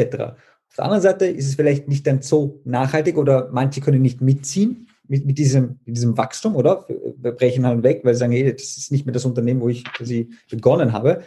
Auf 0.69 0.77
der 0.77 0.85
anderen 0.85 1.03
Seite 1.03 1.27
ist 1.27 1.49
es 1.49 1.57
vielleicht 1.57 1.87
nicht 1.87 2.07
dann 2.07 2.23
so 2.23 2.63
nachhaltig 2.65 3.19
oder 3.19 3.51
manche 3.53 3.83
können 3.83 4.01
nicht 4.01 4.23
mitziehen 4.23 4.88
mit, 5.09 5.27
mit, 5.27 5.39
diesem, 5.39 5.81
mit 5.85 5.97
diesem 5.97 6.17
Wachstum, 6.17 6.55
oder? 6.55 6.87
Wir 6.89 7.33
brechen 7.33 7.67
halt 7.67 7.83
weg, 7.83 8.01
weil 8.05 8.15
sie 8.15 8.21
sagen, 8.21 8.33
hey, 8.33 8.53
das 8.53 8.77
ist 8.77 8.93
nicht 8.93 9.07
mehr 9.07 9.13
das 9.13 9.25
Unternehmen, 9.25 9.61
wo 9.61 9.69
ich 9.69 9.85
quasi 9.85 10.31
begonnen 10.51 10.93
habe. 10.93 11.23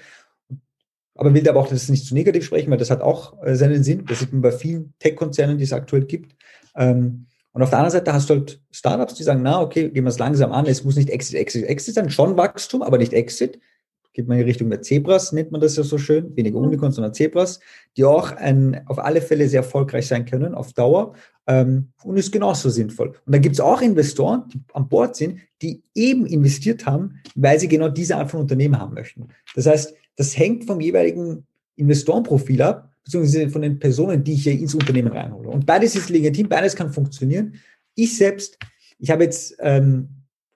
Aber 1.15 1.33
will 1.33 1.47
aber 1.50 1.59
auch 1.59 1.67
das 1.67 1.89
nicht 1.89 2.05
zu 2.05 2.13
negativ 2.13 2.45
sprechen, 2.45 2.71
weil 2.71 2.77
das 2.77 2.89
hat 2.89 3.01
auch 3.01 3.41
äh, 3.43 3.55
seinen 3.55 3.83
Sinn. 3.83 4.05
Das 4.05 4.19
sieht 4.19 4.31
man 4.31 4.41
bei 4.41 4.51
vielen 4.51 4.93
Tech-Konzernen, 5.00 5.57
die 5.57 5.65
es 5.65 5.73
aktuell 5.73 6.05
gibt. 6.05 6.35
Ähm, 6.75 7.27
und 7.53 7.61
auf 7.61 7.69
der 7.69 7.79
anderen 7.79 7.91
Seite 7.91 8.13
hast 8.13 8.29
du 8.29 8.35
halt 8.35 8.61
Startups, 8.71 9.15
die 9.15 9.23
sagen, 9.23 9.41
na, 9.43 9.61
okay, 9.61 9.89
gehen 9.89 10.05
wir 10.05 10.09
es 10.09 10.19
langsam 10.19 10.53
an. 10.53 10.67
Es 10.67 10.85
muss 10.85 10.95
nicht 10.95 11.09
Exit, 11.09 11.35
Exit, 11.35 11.65
Exit 11.65 11.95
sein, 11.95 12.09
schon 12.09 12.38
Wachstum, 12.38 12.81
aber 12.81 12.97
nicht 12.97 13.13
Exit 13.13 13.59
geht 14.13 14.27
man 14.27 14.39
in 14.39 14.46
Richtung 14.46 14.70
der 14.70 14.82
Zebras, 14.82 15.32
nennt 15.32 15.51
man 15.51 15.62
das 15.62 15.75
ja 15.77 15.84
so 15.84 15.98
schön, 15.98 16.36
weniger 16.36 16.60
mhm. 16.60 16.68
Unicorns, 16.68 16.96
sondern 16.96 17.13
Zebras, 17.13 17.60
die 17.98 18.03
auch 18.03 18.32
ein, 18.32 18.82
auf 18.88 19.00
alle 19.00 19.22
Fälle 19.22 19.48
sehr 19.48 19.62
erfolgreich 19.62 20.08
sein 20.08 20.25
können 20.25 20.53
auf 20.53 20.74
Dauer 20.74 21.13
ähm, 21.48 21.89
und 22.03 22.18
ist 22.18 22.32
genauso 22.32 22.70
sinnvoll. 22.70 23.10
Und 23.25 23.34
da 23.34 23.38
gibt 23.38 23.56
es 23.56 23.60
auch 23.60 23.82
Investoren, 23.82 24.44
die 24.53 24.60
an 24.74 24.89
Bord 24.89 25.15
sind, 25.15 25.39
die 25.62 25.82
eben 25.96 26.25
investiert 26.25 26.86
haben, 26.86 27.20
weil 27.36 27.60
sie 27.60 27.68
genau 27.68 27.89
diese 27.89 28.18
Art 28.18 28.32
von 28.32 28.41
Unternehmen 28.41 28.80
haben 28.80 28.94
möchten. 28.94 29.30
Das 29.56 29.65
heißt, 29.65 29.94
das 30.15 30.38
hängt 30.38 30.65
vom 30.65 30.82
jeweiligen 30.82 31.46
Investorenprofil 31.75 32.62
ab, 32.62 32.91
beziehungsweise 33.03 33.50
von 33.50 33.62
den 33.62 33.80
Personen, 33.80 34.24
die 34.24 34.34
ich 34.34 34.44
hier 34.44 34.53
ins 34.53 34.75
Unternehmen 34.75 35.12
reinhole. 35.12 35.50
Und 35.50 35.65
beides 35.65 35.96
ist 35.96 36.10
legitim, 36.10 36.50
beides 36.50 36.75
kann 36.75 36.92
funktionieren. 36.92 37.55
Ich 37.96 38.18
selbst, 38.18 38.57
ich 39.00 39.09
habe 39.09 39.24
jetzt 39.24 39.55
ähm, 39.59 40.09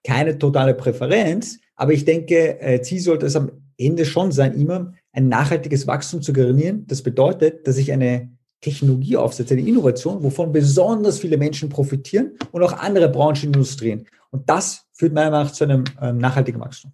keine 0.03 0.37
totale 0.37 0.73
Präferenz, 0.73 1.59
aber 1.75 1.93
ich 1.93 2.05
denke, 2.05 2.59
äh, 2.59 2.81
Ziel 2.81 2.99
sollte 2.99 3.25
es 3.25 3.35
am 3.35 3.51
Ende 3.77 4.05
schon 4.05 4.31
sein, 4.31 4.53
immer 4.53 4.93
ein 5.11 5.27
nachhaltiges 5.27 5.87
Wachstum 5.87 6.21
zu 6.21 6.33
generieren. 6.33 6.85
Das 6.87 7.01
bedeutet, 7.01 7.67
dass 7.67 7.77
ich 7.77 7.91
eine 7.91 8.29
Technologie 8.61 9.17
aufsetze, 9.17 9.53
eine 9.53 9.67
Innovation, 9.67 10.23
wovon 10.23 10.51
besonders 10.51 11.19
viele 11.19 11.37
Menschen 11.37 11.69
profitieren 11.69 12.37
und 12.51 12.63
auch 12.63 12.73
andere 12.73 13.09
Branchen, 13.09 13.53
Industrien. 13.53 14.07
Und 14.31 14.49
das 14.49 14.85
führt 14.93 15.13
meiner 15.13 15.31
Meinung 15.31 15.45
nach 15.47 15.53
zu 15.53 15.65
einem 15.65 15.83
ähm, 16.01 16.17
nachhaltigen 16.17 16.59
Wachstum. 16.59 16.91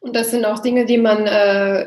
Und 0.00 0.14
das 0.14 0.30
sind 0.30 0.44
auch 0.44 0.60
Dinge, 0.60 0.86
die 0.86 0.98
man 0.98 1.26
äh, 1.26 1.86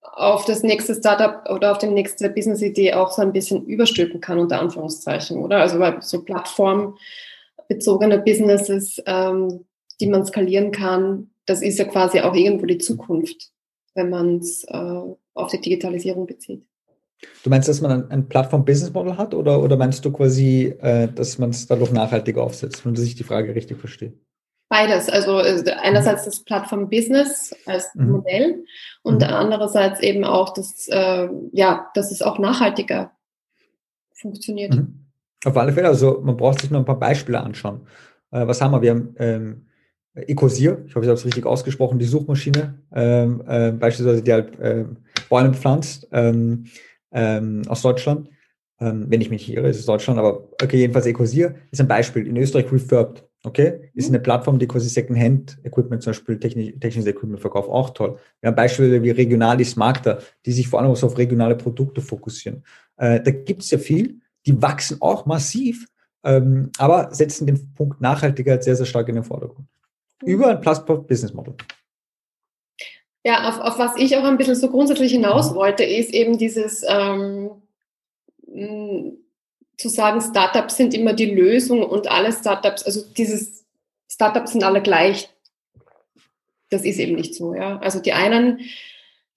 auf 0.00 0.44
das 0.44 0.62
nächste 0.62 0.94
Startup 0.94 1.48
oder 1.50 1.72
auf 1.72 1.78
die 1.78 1.86
nächste 1.86 2.28
Business-Idee 2.30 2.94
auch 2.94 3.10
so 3.12 3.22
ein 3.22 3.32
bisschen 3.32 3.64
überstülpen 3.66 4.20
kann, 4.20 4.38
unter 4.38 4.60
Anführungszeichen, 4.60 5.38
oder? 5.38 5.58
Also 5.60 5.78
weil 5.78 6.02
so 6.02 6.22
plattformbezogene 6.22 8.18
Businesses, 8.18 9.02
ähm, 9.06 9.64
die 10.00 10.06
man 10.06 10.24
skalieren 10.26 10.70
kann, 10.70 11.30
das 11.46 11.62
ist 11.62 11.78
ja 11.78 11.84
quasi 11.84 12.20
auch 12.20 12.34
irgendwo 12.34 12.66
die 12.66 12.78
Zukunft, 12.78 13.50
wenn 13.94 14.10
man 14.10 14.38
es 14.38 14.64
äh, 14.64 15.00
auf 15.34 15.50
die 15.50 15.60
Digitalisierung 15.60 16.26
bezieht. 16.26 16.64
Du 17.42 17.50
meinst, 17.50 17.68
dass 17.68 17.80
man 17.80 17.90
ein, 17.90 18.10
ein 18.10 18.28
Plattform-Business-Model 18.28 19.16
hat 19.16 19.34
oder, 19.34 19.60
oder 19.62 19.76
meinst 19.76 20.04
du 20.04 20.12
quasi, 20.12 20.74
äh, 20.80 21.08
dass 21.08 21.38
man 21.38 21.50
es 21.50 21.66
dadurch 21.66 21.90
nachhaltiger 21.90 22.42
aufsetzt, 22.42 22.86
wenn 22.86 22.94
ich 22.94 23.16
die 23.16 23.24
Frage 23.24 23.54
richtig 23.54 23.78
verstehe? 23.78 24.12
Beides. 24.68 25.08
Also 25.08 25.40
äh, 25.40 25.64
einerseits 25.80 26.26
das 26.26 26.44
Plattform-Business 26.44 27.56
als 27.66 27.94
mhm. 27.94 28.10
Modell 28.10 28.64
und 29.02 29.22
mhm. 29.22 29.28
andererseits 29.28 30.00
eben 30.00 30.24
auch, 30.24 30.52
dass, 30.52 30.86
äh, 30.88 31.28
ja, 31.52 31.90
dass 31.94 32.12
es 32.12 32.22
auch 32.22 32.38
nachhaltiger 32.38 33.12
funktioniert. 34.12 34.74
Mhm. 34.74 35.06
Auf 35.44 35.56
alle 35.56 35.72
Fälle. 35.72 35.88
Also 35.88 36.20
man 36.22 36.36
braucht 36.36 36.60
sich 36.60 36.70
nur 36.70 36.80
ein 36.80 36.86
paar 36.86 36.98
Beispiele 36.98 37.40
anschauen. 37.40 37.86
Äh, 38.30 38.46
was 38.46 38.60
haben 38.60 38.72
wir? 38.72 38.82
Wir 38.82 38.90
haben 38.90 39.14
ähm, 39.18 39.67
Ecosier, 40.14 40.84
ich 40.86 40.94
hoffe, 40.94 41.04
ich 41.04 41.08
habe 41.08 41.18
es 41.18 41.24
richtig 41.24 41.46
ausgesprochen, 41.46 41.98
die 41.98 42.04
Suchmaschine, 42.04 42.74
ähm, 42.92 43.42
äh, 43.46 43.72
beispielsweise, 43.72 44.22
die 44.22 44.32
halt 44.32 44.58
äh, 44.58 44.84
Bäume 45.28 45.54
pflanzt 45.54 46.08
ähm, 46.12 46.64
ähm, 47.12 47.62
aus 47.68 47.82
Deutschland. 47.82 48.28
Ähm, 48.80 49.06
wenn 49.08 49.20
ich 49.20 49.30
mich 49.30 49.46
nicht 49.46 49.56
irre, 49.56 49.68
ist 49.68 49.78
es 49.78 49.86
Deutschland, 49.86 50.18
aber 50.18 50.48
okay, 50.62 50.76
jedenfalls 50.76 51.06
Ecosier 51.06 51.56
ist 51.70 51.80
ein 51.80 51.88
Beispiel. 51.88 52.26
In 52.26 52.36
Österreich 52.36 52.70
Refurbed, 52.70 53.24
okay, 53.42 53.90
ist 53.94 54.08
mhm. 54.08 54.14
eine 54.14 54.22
Plattform, 54.22 54.58
die 54.58 54.68
quasi 54.68 54.88
Second-Hand-Equipment, 54.88 56.02
zum 56.02 56.10
Beispiel 56.10 56.38
technisch, 56.38 56.74
technisches 56.80 57.06
Equipment 57.06 57.40
verkauft, 57.40 57.68
auch 57.68 57.90
toll. 57.90 58.18
Wir 58.40 58.48
haben 58.48 58.56
Beispiele 58.56 59.02
wie 59.02 59.10
Regionalis 59.10 59.76
Magda, 59.76 60.18
die 60.46 60.52
sich 60.52 60.68
vor 60.68 60.80
allem 60.80 60.90
auf 60.90 61.18
regionale 61.18 61.56
Produkte 61.56 62.00
fokussieren. 62.00 62.64
Äh, 62.96 63.20
da 63.20 63.30
gibt 63.30 63.62
es 63.62 63.70
ja 63.70 63.78
viel, 63.78 64.20
die 64.46 64.60
wachsen 64.62 64.98
auch 65.00 65.26
massiv, 65.26 65.86
ähm, 66.24 66.70
aber 66.78 67.12
setzen 67.12 67.46
den 67.46 67.74
Punkt 67.74 68.00
Nachhaltigkeit 68.00 68.62
sehr, 68.62 68.76
sehr 68.76 68.86
stark 68.86 69.08
in 69.08 69.16
den 69.16 69.24
Vordergrund 69.24 69.66
über 70.24 70.48
ein 70.48 70.60
Plus-Business 70.60 71.32
Model. 71.32 71.54
Ja, 73.24 73.48
auf, 73.48 73.60
auf 73.60 73.78
was 73.78 73.96
ich 73.96 74.16
auch 74.16 74.24
ein 74.24 74.38
bisschen 74.38 74.54
so 74.54 74.70
grundsätzlich 74.70 75.12
hinaus 75.12 75.50
mhm. 75.50 75.56
wollte, 75.56 75.84
ist 75.84 76.14
eben 76.14 76.38
dieses 76.38 76.84
ähm, 76.88 77.50
zu 79.76 79.88
sagen, 79.88 80.20
Startups 80.20 80.76
sind 80.76 80.94
immer 80.94 81.12
die 81.12 81.30
Lösung 81.30 81.82
und 81.82 82.10
alle 82.10 82.32
Startups, 82.32 82.82
also 82.82 83.04
dieses 83.16 83.64
Startups 84.10 84.52
sind 84.52 84.64
alle 84.64 84.82
gleich. 84.82 85.28
Das 86.70 86.84
ist 86.84 86.98
eben 86.98 87.14
nicht 87.14 87.34
so, 87.34 87.54
ja. 87.54 87.78
Also 87.78 88.00
die 88.00 88.12
einen 88.12 88.60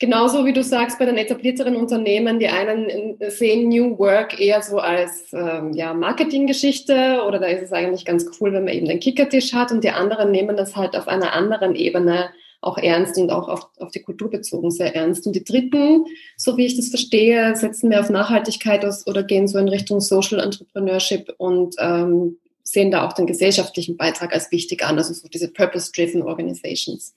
Genauso 0.01 0.47
wie 0.47 0.53
du 0.53 0.63
sagst, 0.63 0.97
bei 0.97 1.05
den 1.05 1.19
etablierteren 1.19 1.75
Unternehmen, 1.75 2.39
die 2.39 2.47
einen 2.47 3.19
sehen 3.29 3.69
New 3.69 3.99
Work 3.99 4.39
eher 4.39 4.63
so 4.63 4.79
als 4.79 5.31
ähm, 5.31 5.73
ja, 5.73 5.93
Marketinggeschichte 5.93 7.21
oder 7.27 7.37
da 7.37 7.45
ist 7.45 7.61
es 7.61 7.71
eigentlich 7.71 8.03
ganz 8.03 8.25
cool, 8.39 8.51
wenn 8.51 8.63
man 8.63 8.73
eben 8.73 8.87
den 8.87 8.99
Kickertisch 8.99 9.53
hat 9.53 9.71
und 9.71 9.83
die 9.83 9.91
anderen 9.91 10.31
nehmen 10.31 10.57
das 10.57 10.75
halt 10.75 10.95
auf 10.97 11.07
einer 11.07 11.33
anderen 11.33 11.75
Ebene 11.75 12.31
auch 12.61 12.79
ernst 12.79 13.19
und 13.19 13.29
auch 13.29 13.47
auf, 13.47 13.69
auf 13.77 13.91
die 13.91 14.01
Kultur 14.01 14.31
bezogen 14.31 14.71
sehr 14.71 14.95
ernst. 14.95 15.27
Und 15.27 15.35
die 15.35 15.43
Dritten, 15.43 16.05
so 16.35 16.57
wie 16.57 16.65
ich 16.65 16.77
das 16.77 16.87
verstehe, 16.87 17.55
setzen 17.55 17.89
mehr 17.89 17.99
auf 17.99 18.09
Nachhaltigkeit 18.09 18.83
aus 18.83 19.05
oder 19.05 19.21
gehen 19.21 19.47
so 19.47 19.59
in 19.59 19.69
Richtung 19.69 20.01
Social 20.01 20.39
Entrepreneurship 20.39 21.31
und 21.37 21.75
ähm, 21.77 22.39
sehen 22.63 22.89
da 22.89 23.07
auch 23.07 23.13
den 23.13 23.27
gesellschaftlichen 23.27 23.97
Beitrag 23.97 24.33
als 24.33 24.51
wichtig 24.51 24.83
an, 24.83 24.97
also 24.97 25.13
so 25.13 25.27
diese 25.27 25.49
Purpose-Driven 25.49 26.23
Organizations. 26.23 27.13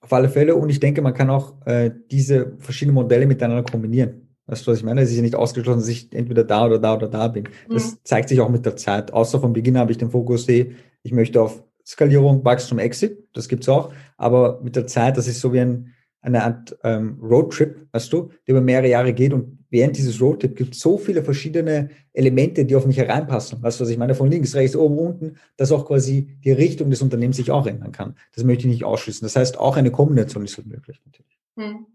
Auf 0.00 0.12
alle 0.12 0.28
Fälle. 0.28 0.54
Und 0.56 0.70
ich 0.70 0.80
denke, 0.80 1.02
man 1.02 1.14
kann 1.14 1.30
auch 1.30 1.54
äh, 1.66 1.90
diese 2.10 2.52
verschiedenen 2.58 2.94
Modelle 2.94 3.26
miteinander 3.26 3.62
kombinieren. 3.62 4.26
Weißt 4.46 4.66
du, 4.66 4.70
was 4.70 4.78
ich 4.78 4.84
meine? 4.84 5.00
Es 5.00 5.10
ist 5.10 5.16
ja 5.16 5.22
nicht 5.22 5.34
ausgeschlossen, 5.34 5.80
dass 5.80 5.88
ich 5.88 6.12
entweder 6.12 6.44
da 6.44 6.66
oder 6.66 6.78
da 6.78 6.94
oder 6.94 7.08
da 7.08 7.28
bin. 7.28 7.48
Das 7.68 7.92
mhm. 7.92 7.96
zeigt 8.04 8.28
sich 8.28 8.40
auch 8.40 8.48
mit 8.48 8.64
der 8.64 8.76
Zeit. 8.76 9.12
Außer 9.12 9.40
von 9.40 9.52
Beginn 9.52 9.76
habe 9.76 9.90
ich 9.90 9.98
den 9.98 10.10
Fokus, 10.10 10.48
ich 10.48 11.12
möchte 11.12 11.42
auf 11.42 11.64
Skalierung, 11.84 12.44
Wachstum, 12.44 12.78
Exit. 12.78 13.28
Das 13.32 13.48
gibt's 13.48 13.68
auch. 13.68 13.92
Aber 14.16 14.60
mit 14.62 14.76
der 14.76 14.86
Zeit, 14.86 15.16
das 15.16 15.26
ist 15.26 15.40
so 15.40 15.52
wie 15.52 15.60
ein, 15.60 15.92
eine 16.20 16.44
Art 16.44 16.76
ähm, 16.84 17.18
Roadtrip, 17.20 17.88
weißt 17.92 18.12
du, 18.12 18.30
der 18.46 18.54
über 18.54 18.60
mehrere 18.60 18.88
Jahre 18.88 19.12
geht 19.12 19.32
und 19.32 19.58
während 19.76 19.98
dieses 19.98 20.22
Roadtrip 20.22 20.56
gibt 20.56 20.74
es 20.74 20.80
so 20.80 20.96
viele 20.96 21.22
verschiedene 21.22 21.90
Elemente, 22.14 22.64
die 22.64 22.74
auf 22.74 22.86
mich 22.86 22.96
hereinpassen. 22.96 23.62
Weißt 23.62 23.78
du, 23.78 23.84
was 23.84 23.90
ich 23.90 23.98
meine? 23.98 24.14
Von 24.14 24.30
links, 24.30 24.54
rechts, 24.54 24.74
oben, 24.74 24.98
unten, 24.98 25.36
dass 25.58 25.70
auch 25.70 25.84
quasi 25.84 26.38
die 26.42 26.52
Richtung 26.52 26.88
des 26.88 27.02
Unternehmens 27.02 27.36
sich 27.36 27.50
auch 27.50 27.66
ändern 27.66 27.92
kann. 27.92 28.16
Das 28.34 28.44
möchte 28.44 28.66
ich 28.66 28.72
nicht 28.72 28.84
ausschließen. 28.84 29.26
Das 29.26 29.36
heißt, 29.36 29.58
auch 29.58 29.76
eine 29.76 29.90
Kombination 29.90 30.44
ist 30.44 30.56
halt 30.56 30.66
möglich 30.66 30.98
natürlich. 31.04 31.38
Hm. 31.56 31.86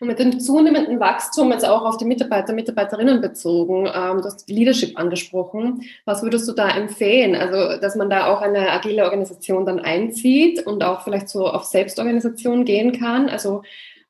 Und 0.00 0.08
mit 0.08 0.18
dem 0.18 0.40
zunehmenden 0.40 0.98
Wachstum, 0.98 1.52
jetzt 1.52 1.64
auch 1.64 1.84
auf 1.84 1.96
die 1.98 2.04
Mitarbeiter, 2.04 2.52
Mitarbeiterinnen 2.52 3.20
bezogen, 3.20 3.86
ähm, 3.86 4.18
du 4.18 4.24
hast 4.24 4.50
Leadership 4.50 4.98
angesprochen. 4.98 5.82
Was 6.04 6.24
würdest 6.24 6.48
du 6.48 6.52
da 6.52 6.68
empfehlen? 6.68 7.36
Also, 7.36 7.80
dass 7.80 7.94
man 7.94 8.10
da 8.10 8.26
auch 8.26 8.40
eine 8.40 8.72
agile 8.72 9.04
Organisation 9.04 9.64
dann 9.66 9.78
einzieht 9.78 10.66
und 10.66 10.82
auch 10.82 11.02
vielleicht 11.02 11.28
so 11.28 11.46
auf 11.46 11.62
Selbstorganisation 11.62 12.64
gehen 12.64 12.90
kann. 12.98 13.28
Also, 13.28 13.62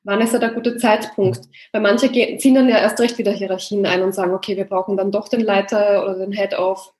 wann 0.03 0.21
ist 0.21 0.33
da 0.33 0.39
der 0.39 0.53
gute 0.53 0.77
Zeitpunkt? 0.77 1.41
Weil 1.71 1.81
manche 1.81 2.09
gehen, 2.09 2.39
ziehen 2.39 2.55
dann 2.55 2.69
ja 2.69 2.77
erst 2.77 2.99
recht 2.99 3.17
wieder 3.17 3.31
Hierarchien 3.31 3.85
ein 3.85 4.01
und 4.01 4.13
sagen, 4.13 4.33
okay, 4.33 4.57
wir 4.57 4.65
brauchen 4.65 4.97
dann 4.97 5.11
doch 5.11 5.29
den 5.29 5.41
Leiter 5.41 6.03
oder 6.03 6.17
den 6.17 6.31
Head-Off. 6.31 6.93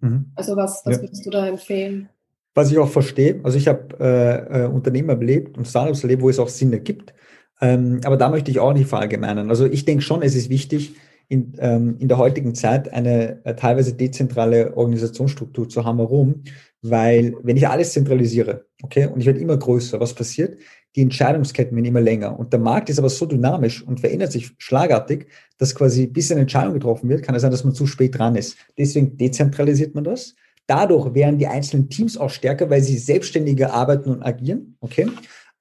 Mhm. 0.00 0.32
Also, 0.34 0.56
was, 0.56 0.82
was 0.84 0.96
ja. 0.96 1.02
würdest 1.02 1.26
du 1.26 1.30
da 1.30 1.46
empfehlen? 1.46 2.08
Was 2.54 2.70
ich 2.70 2.78
auch 2.78 2.88
verstehe, 2.88 3.40
also 3.42 3.58
ich 3.58 3.68
habe 3.68 3.96
äh, 4.00 4.62
äh, 4.62 4.66
Unternehmen 4.66 5.10
erlebt 5.10 5.58
und 5.58 5.66
Startups 5.66 6.02
erlebt, 6.02 6.22
wo 6.22 6.30
es 6.30 6.38
auch 6.38 6.48
Sinn 6.48 6.72
ergibt. 6.72 7.12
Ähm, 7.60 8.00
aber 8.04 8.16
da 8.16 8.30
möchte 8.30 8.50
ich 8.50 8.60
auch 8.60 8.72
nicht 8.72 8.88
verallgemeinern. 8.88 9.50
Also 9.50 9.66
ich 9.66 9.84
denke 9.84 10.02
schon, 10.02 10.22
es 10.22 10.34
ist 10.34 10.48
wichtig, 10.48 10.94
in, 11.28 11.54
ähm, 11.58 11.96
in 11.98 12.08
der 12.08 12.18
heutigen 12.18 12.54
Zeit 12.54 12.92
eine 12.92 13.44
äh, 13.44 13.54
teilweise 13.56 13.94
dezentrale 13.94 14.76
Organisationsstruktur 14.76 15.68
zu 15.68 15.84
haben. 15.84 15.98
Warum? 15.98 16.44
Weil 16.82 17.34
wenn 17.42 17.56
ich 17.56 17.68
alles 17.68 17.92
zentralisiere, 17.92 18.66
okay, 18.82 19.06
und 19.06 19.20
ich 19.20 19.26
werde 19.26 19.40
immer 19.40 19.56
größer, 19.56 19.98
was 19.98 20.14
passiert? 20.14 20.58
Die 20.96 21.02
Entscheidungsketten 21.02 21.76
werden 21.76 21.86
immer 21.86 22.00
länger. 22.00 22.38
Und 22.38 22.52
der 22.52 22.60
Markt 22.60 22.88
ist 22.88 22.98
aber 22.98 23.10
so 23.10 23.26
dynamisch 23.26 23.82
und 23.82 24.00
verändert 24.00 24.32
sich 24.32 24.52
schlagartig, 24.58 25.26
dass 25.58 25.74
quasi 25.74 26.06
bis 26.06 26.32
eine 26.32 26.40
Entscheidung 26.40 26.74
getroffen 26.74 27.08
wird, 27.08 27.22
kann 27.22 27.34
es 27.34 27.42
sein, 27.42 27.50
dass 27.50 27.64
man 27.64 27.74
zu 27.74 27.86
spät 27.86 28.18
dran 28.18 28.34
ist. 28.34 28.56
Deswegen 28.78 29.16
dezentralisiert 29.16 29.94
man 29.94 30.04
das. 30.04 30.34
Dadurch 30.66 31.14
werden 31.14 31.38
die 31.38 31.46
einzelnen 31.46 31.88
Teams 31.90 32.16
auch 32.16 32.30
stärker, 32.30 32.70
weil 32.70 32.82
sie 32.82 32.98
selbstständiger 32.98 33.72
arbeiten 33.72 34.10
und 34.10 34.22
agieren. 34.22 34.76
Okay. 34.80 35.06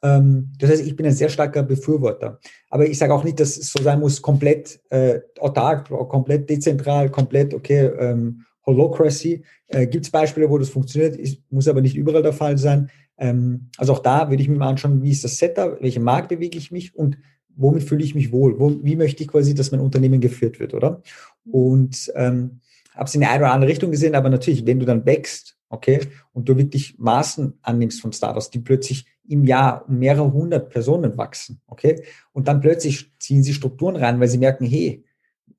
Ähm, 0.01 0.51
das 0.57 0.71
heißt, 0.71 0.85
ich 0.85 0.95
bin 0.95 1.05
ein 1.05 1.11
sehr 1.11 1.29
starker 1.29 1.63
Befürworter. 1.63 2.39
Aber 2.69 2.87
ich 2.87 2.97
sage 2.97 3.13
auch 3.13 3.23
nicht, 3.23 3.39
dass 3.39 3.57
es 3.57 3.71
so 3.71 3.83
sein 3.83 3.99
muss, 3.99 4.21
komplett 4.21 4.79
äh, 4.89 5.19
autark, 5.39 5.89
komplett 5.89 6.49
dezentral, 6.49 7.09
komplett, 7.09 7.53
okay, 7.53 7.91
ähm, 7.99 8.45
Holocracy. 8.65 9.43
Äh, 9.67 9.87
Gibt 9.87 10.05
es 10.05 10.11
Beispiele, 10.11 10.49
wo 10.49 10.57
das 10.57 10.69
funktioniert, 10.69 11.15
ist, 11.15 11.39
muss 11.51 11.67
aber 11.67 11.81
nicht 11.81 11.95
überall 11.95 12.23
der 12.23 12.33
Fall 12.33 12.57
sein. 12.57 12.89
Ähm, 13.17 13.69
also 13.77 13.93
auch 13.93 13.99
da 13.99 14.29
würde 14.29 14.41
ich 14.41 14.49
mir 14.49 14.57
mal 14.57 14.69
anschauen, 14.69 15.03
wie 15.03 15.11
ist 15.11 15.23
das 15.23 15.37
Setup, 15.37 15.77
welche 15.81 15.99
Markt 15.99 16.29
bewege 16.29 16.57
ich 16.57 16.71
mich 16.71 16.95
und 16.95 17.17
womit 17.55 17.83
fühle 17.83 18.03
ich 18.03 18.15
mich 18.15 18.31
wohl? 18.31 18.59
Wo, 18.59 18.83
wie 18.83 18.95
möchte 18.95 19.23
ich 19.23 19.29
quasi, 19.29 19.53
dass 19.53 19.71
mein 19.71 19.79
Unternehmen 19.79 20.19
geführt 20.19 20.59
wird, 20.59 20.73
oder? 20.73 21.01
Und 21.45 22.11
ähm, 22.15 22.59
habe 22.93 23.05
es 23.05 23.15
in 23.15 23.23
eine 23.23 23.43
oder 23.43 23.53
andere 23.53 23.71
Richtung 23.71 23.91
gesehen, 23.91 24.15
aber 24.15 24.29
natürlich, 24.29 24.65
wenn 24.65 24.79
du 24.79 24.85
dann 24.85 25.05
wächst, 25.05 25.57
okay, 25.69 25.99
und 26.33 26.47
du 26.47 26.57
wirklich 26.57 26.97
Maßen 26.97 27.53
annimmst 27.61 28.01
von 28.01 28.13
Startups, 28.13 28.49
die 28.49 28.59
plötzlich 28.59 29.05
im 29.27 29.43
Jahr 29.43 29.87
um 29.87 29.97
mehrere 29.97 30.31
hundert 30.31 30.69
Personen 30.69 31.17
wachsen, 31.17 31.61
okay? 31.67 32.03
Und 32.33 32.47
dann 32.47 32.61
plötzlich 32.61 33.11
ziehen 33.19 33.43
sie 33.43 33.53
Strukturen 33.53 33.95
rein, 33.95 34.19
weil 34.19 34.27
sie 34.27 34.37
merken, 34.37 34.65
hey, 34.65 35.03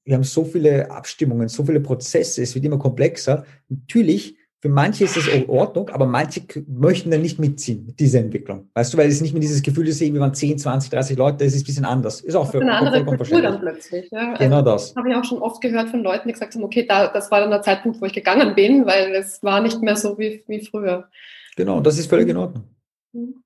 wir 0.05 0.15
haben 0.15 0.25
so 0.25 0.45
viele 0.45 0.91
Abstimmungen, 0.91 1.49
so 1.49 1.65
viele 1.65 1.81
Prozesse, 1.81 2.43
es 2.43 2.55
wird 2.55 2.65
immer 2.65 2.79
komplexer. 2.79 3.45
Natürlich, 3.69 4.36
für 4.67 4.73
manche 4.73 5.05
ist 5.05 5.17
das 5.17 5.29
in 5.29 5.49
Ordnung, 5.49 5.89
aber 5.91 6.07
manche 6.07 6.43
möchten 6.67 7.11
dann 7.13 7.23
nicht 7.23 7.39
mitziehen 7.39 7.87
mit 7.87 8.01
dieser 8.01 8.19
Entwicklung. 8.19 8.69
Weißt 8.75 8.93
du, 8.93 8.99
weil 8.99 9.09
es 9.09 9.21
nicht 9.21 9.33
mehr 9.33 9.41
dieses 9.41 9.63
Gefühl 9.63 9.87
ist, 9.87 10.01
wir 10.01 10.21
waren 10.21 10.35
10, 10.35 10.59
20, 10.59 10.91
30 10.91 11.17
Leute, 11.17 11.45
es 11.45 11.55
ist 11.55 11.63
ein 11.63 11.67
bisschen 11.67 11.85
anders. 11.85 12.21
Ist 12.21 12.35
auch 12.35 12.51
für 12.51 12.61
eine 12.61 12.73
andere 12.73 13.05
Kultur 13.05 13.41
dann 13.41 13.61
plötzlich. 13.61 14.11
Ja? 14.11 14.33
Also 14.33 14.45
genau 14.45 14.63
das. 14.63 14.95
Habe 14.97 15.11
ich 15.11 15.15
auch 15.15 15.25
schon 15.25 15.39
oft 15.39 15.61
gehört 15.61 15.91
von 15.91 16.03
Leuten, 16.03 16.27
die 16.27 16.33
gesagt 16.33 16.55
haben, 16.55 16.65
okay, 16.65 16.85
da, 16.85 17.07
das 17.07 17.31
war 17.31 17.41
dann 17.41 17.51
der 17.51 17.63
Zeitpunkt, 17.63 18.01
wo 18.01 18.07
ich 18.07 18.13
gegangen 18.13 18.57
bin, 18.57 18.87
weil 18.87 19.15
es 19.15 19.41
war 19.45 19.61
nicht 19.61 19.81
mehr 19.83 19.95
so 19.95 20.19
wie, 20.19 20.43
wie 20.49 20.61
früher. 20.61 21.09
Genau, 21.57 21.81
das 21.81 21.97
ist 21.99 22.11
völlig 22.11 22.29
in 22.29 22.37
Ordnung. 22.37 22.65
Mhm. 23.13 23.43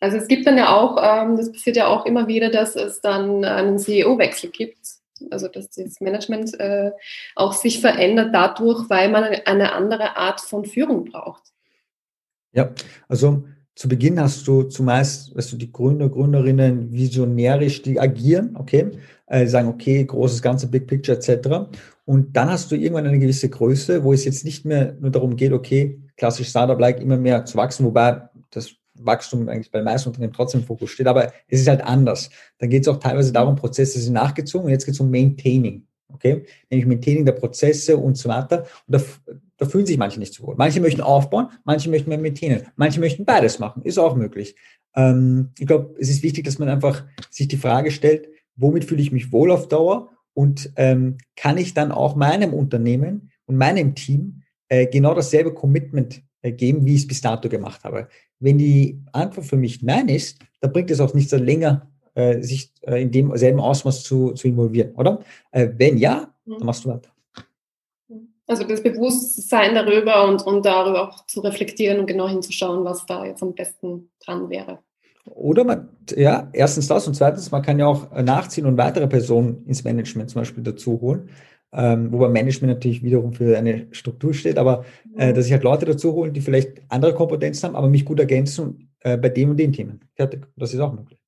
Also 0.00 0.16
es 0.16 0.26
gibt 0.26 0.46
dann 0.46 0.56
ja 0.56 0.74
auch, 0.74 0.96
ähm, 1.00 1.36
das 1.36 1.52
passiert 1.52 1.76
ja 1.76 1.86
auch 1.86 2.04
immer 2.04 2.26
wieder, 2.26 2.50
dass 2.50 2.74
es 2.74 3.00
dann 3.00 3.44
einen 3.44 3.78
CEO-Wechsel 3.78 4.50
gibt. 4.50 4.78
Also 5.30 5.48
dass 5.48 5.70
das 5.70 6.00
Management 6.00 6.58
äh, 6.60 6.92
auch 7.34 7.52
sich 7.52 7.80
verändert 7.80 8.34
dadurch, 8.34 8.88
weil 8.88 9.10
man 9.10 9.24
eine 9.24 9.72
andere 9.72 10.16
Art 10.16 10.40
von 10.40 10.64
Führung 10.64 11.04
braucht. 11.04 11.42
Ja, 12.52 12.72
also 13.08 13.44
zu 13.78 13.88
Beginn 13.88 14.18
hast 14.18 14.46
du 14.48 14.64
zumeist, 14.64 15.36
weißt 15.36 15.52
du, 15.52 15.56
die 15.56 15.70
Gründer, 15.70 16.08
Gründerinnen 16.08 16.92
visionärisch, 16.92 17.82
die 17.82 18.00
agieren, 18.00 18.56
okay, 18.56 18.90
äh, 19.26 19.46
sagen, 19.46 19.68
okay, 19.68 20.04
großes 20.04 20.42
Ganze, 20.42 20.66
Big 20.66 20.88
Picture 20.88 21.16
etc. 21.16 21.70
Und 22.04 22.36
dann 22.36 22.50
hast 22.50 22.72
du 22.72 22.74
irgendwann 22.74 23.06
eine 23.06 23.20
gewisse 23.20 23.48
Größe, 23.48 24.02
wo 24.02 24.12
es 24.12 24.24
jetzt 24.24 24.44
nicht 24.44 24.64
mehr 24.64 24.96
nur 24.98 25.10
darum 25.10 25.36
geht, 25.36 25.52
okay, 25.52 26.02
klassisch 26.16 26.48
Startup-like 26.48 27.00
immer 27.00 27.16
mehr 27.16 27.44
zu 27.44 27.56
wachsen, 27.56 27.86
wobei 27.86 28.28
das 28.50 28.74
Wachstum 29.04 29.48
eigentlich 29.48 29.70
bei 29.70 29.78
den 29.78 29.84
meisten 29.84 30.08
Unternehmen 30.08 30.32
trotzdem 30.32 30.60
im 30.60 30.66
Fokus 30.66 30.90
steht, 30.90 31.06
aber 31.06 31.32
es 31.48 31.60
ist 31.60 31.68
halt 31.68 31.82
anders. 31.82 32.30
Dann 32.58 32.70
geht 32.70 32.82
es 32.82 32.88
auch 32.88 32.98
teilweise 32.98 33.32
darum, 33.32 33.56
Prozesse 33.56 33.98
sind 34.00 34.14
nachgezogen 34.14 34.66
und 34.66 34.70
jetzt 34.70 34.84
geht 34.84 34.94
es 34.94 35.00
um 35.00 35.10
Maintaining. 35.10 35.84
Okay, 36.10 36.46
nämlich 36.70 36.86
Maintaining 36.86 37.26
der 37.26 37.32
Prozesse 37.32 37.96
und 37.96 38.16
so 38.16 38.30
weiter. 38.30 38.64
Und 38.86 38.94
da, 38.94 39.02
da 39.58 39.66
fühlen 39.66 39.84
sich 39.84 39.98
manche 39.98 40.18
nicht 40.18 40.32
so 40.32 40.46
wohl. 40.46 40.54
Manche 40.56 40.80
möchten 40.80 41.02
aufbauen, 41.02 41.48
manche 41.64 41.90
möchten 41.90 42.08
mehr 42.08 42.18
maintainen, 42.18 42.66
manche 42.76 42.98
möchten 42.98 43.26
beides 43.26 43.58
machen, 43.58 43.82
ist 43.82 43.98
auch 43.98 44.16
möglich. 44.16 44.56
Ähm, 44.96 45.50
ich 45.58 45.66
glaube, 45.66 45.94
es 45.98 46.08
ist 46.08 46.22
wichtig, 46.22 46.44
dass 46.44 46.58
man 46.58 46.68
einfach 46.68 47.04
sich 47.30 47.48
die 47.48 47.58
Frage 47.58 47.90
stellt, 47.90 48.28
womit 48.56 48.84
fühle 48.86 49.02
ich 49.02 49.12
mich 49.12 49.32
wohl 49.32 49.50
auf 49.50 49.68
Dauer 49.68 50.10
und 50.32 50.72
ähm, 50.76 51.18
kann 51.36 51.58
ich 51.58 51.74
dann 51.74 51.92
auch 51.92 52.16
meinem 52.16 52.54
Unternehmen 52.54 53.30
und 53.46 53.56
meinem 53.56 53.94
Team 53.94 54.42
äh, 54.68 54.86
genau 54.86 55.14
dasselbe 55.14 55.52
Commitment 55.52 56.22
äh, 56.42 56.52
geben, 56.52 56.86
wie 56.86 56.94
ich 56.94 57.02
es 57.02 57.06
bis 57.06 57.20
dato 57.20 57.48
gemacht 57.48 57.84
habe. 57.84 58.08
Wenn 58.40 58.58
die 58.58 59.00
Antwort 59.12 59.46
für 59.46 59.56
mich 59.56 59.82
Nein 59.82 60.08
ist, 60.08 60.38
dann 60.60 60.72
bringt 60.72 60.90
es 60.90 61.00
auch 61.00 61.14
nichts 61.14 61.32
länger, 61.32 61.88
äh, 62.14 62.40
sich 62.40 62.72
äh, 62.82 63.02
in 63.02 63.10
demselben 63.10 63.60
Ausmaß 63.60 64.02
zu, 64.02 64.32
zu 64.32 64.48
involvieren, 64.48 64.94
oder? 64.94 65.20
Äh, 65.50 65.68
wenn 65.76 65.98
ja, 65.98 66.32
dann 66.46 66.66
machst 66.66 66.84
du 66.84 66.90
weiter. 66.90 67.10
Also 68.46 68.64
das 68.64 68.82
Bewusstsein 68.82 69.74
darüber 69.74 70.26
und, 70.26 70.44
und 70.46 70.64
darüber 70.64 71.08
auch 71.08 71.26
zu 71.26 71.40
reflektieren 71.40 72.00
und 72.00 72.06
genau 72.06 72.28
hinzuschauen, 72.28 72.84
was 72.84 73.04
da 73.04 73.26
jetzt 73.26 73.42
am 73.42 73.54
besten 73.54 74.10
dran 74.24 74.48
wäre. 74.48 74.78
Oder 75.26 75.64
man, 75.64 75.90
ja, 76.16 76.48
erstens 76.54 76.88
das 76.88 77.06
und 77.06 77.14
zweitens, 77.14 77.50
man 77.50 77.60
kann 77.60 77.78
ja 77.78 77.86
auch 77.86 78.10
nachziehen 78.22 78.64
und 78.64 78.78
weitere 78.78 79.06
Personen 79.06 79.66
ins 79.66 79.84
Management 79.84 80.30
zum 80.30 80.40
Beispiel 80.40 80.64
dazu 80.64 80.98
holen 81.00 81.28
ähm, 81.72 82.12
wobei 82.12 82.28
Management 82.28 82.74
natürlich 82.74 83.02
wiederum 83.02 83.32
für 83.32 83.56
eine 83.58 83.88
Struktur 83.92 84.32
steht, 84.32 84.58
aber 84.58 84.84
äh, 85.16 85.32
dass 85.32 85.46
ich 85.46 85.52
halt 85.52 85.64
Leute 85.64 85.84
dazu 85.84 86.12
holen, 86.14 86.32
die 86.32 86.40
vielleicht 86.40 86.80
andere 86.88 87.14
Kompetenzen 87.14 87.66
haben, 87.66 87.76
aber 87.76 87.88
mich 87.88 88.04
gut 88.04 88.20
ergänzen 88.20 88.90
äh, 89.00 89.16
bei 89.16 89.28
dem 89.28 89.50
und 89.50 89.56
den 89.58 89.72
Themen. 89.72 90.00
Fertig. 90.14 90.46
Das 90.56 90.72
ist 90.72 90.80
auch 90.80 90.92
möglich. 90.92 91.18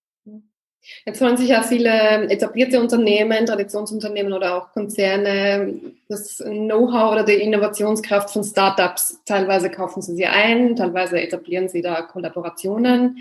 Jetzt 1.05 1.21
wollen 1.21 1.37
sich 1.37 1.51
ja 1.51 1.63
viele 1.63 2.29
etablierte 2.31 2.81
Unternehmen, 2.81 3.45
Traditionsunternehmen 3.45 4.33
oder 4.33 4.57
auch 4.57 4.73
Konzerne 4.73 5.79
das 6.09 6.39
Know-how 6.39 7.13
oder 7.13 7.25
die 7.25 7.35
Innovationskraft 7.35 8.31
von 8.31 8.43
Startups. 8.43 9.21
Teilweise 9.27 9.71
kaufen 9.71 10.01
sie 10.01 10.17
sie 10.17 10.27
ein, 10.27 10.77
teilweise 10.77 11.21
etablieren 11.21 11.69
sie 11.69 11.83
da 11.83 12.03
Kollaborationen. 12.03 13.19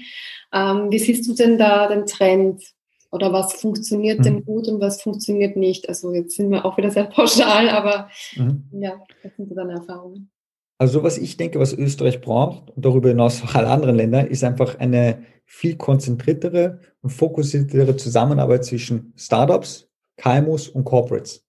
Ähm, 0.53 0.89
wie 0.89 0.99
siehst 0.99 1.27
du 1.27 1.33
denn 1.33 1.57
da 1.57 1.87
den 1.87 2.05
Trend? 2.05 2.63
Oder 3.11 3.33
was 3.33 3.53
funktioniert 3.53 4.19
mhm. 4.19 4.23
denn 4.23 4.45
gut 4.45 4.67
und 4.67 4.79
was 4.79 5.01
funktioniert 5.01 5.57
nicht? 5.57 5.89
Also 5.89 6.13
jetzt 6.13 6.35
sind 6.35 6.51
wir 6.51 6.65
auch 6.65 6.77
wieder 6.77 6.91
sehr 6.91 7.05
pauschal, 7.15 7.69
aber 7.69 8.09
mhm. 8.35 8.65
ja, 8.71 9.01
was 9.23 9.35
sind 9.35 9.49
so 9.49 9.55
deine 9.55 9.73
Erfahrungen? 9.73 10.29
Also 10.77 11.03
was 11.03 11.17
ich 11.17 11.35
denke, 11.35 11.59
was 11.59 11.73
Österreich 11.73 12.21
braucht 12.21 12.69
und 12.71 12.85
darüber 12.85 13.09
hinaus 13.09 13.43
auch 13.43 13.55
alle 13.55 13.67
anderen 13.67 13.95
Länder, 13.95 14.29
ist 14.29 14.43
einfach 14.43 14.79
eine 14.79 15.23
viel 15.45 15.75
konzentriertere 15.75 16.79
und 17.01 17.09
fokussiertere 17.09 17.97
Zusammenarbeit 17.97 18.63
zwischen 18.63 19.13
Startups, 19.17 19.89
KMUs 20.17 20.69
und 20.69 20.85
Corporates. 20.85 21.45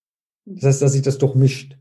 Das 0.47 0.65
heißt, 0.65 0.83
dass 0.83 0.93
sich 0.93 1.03
das 1.03 1.19
durchmischt. 1.19 1.77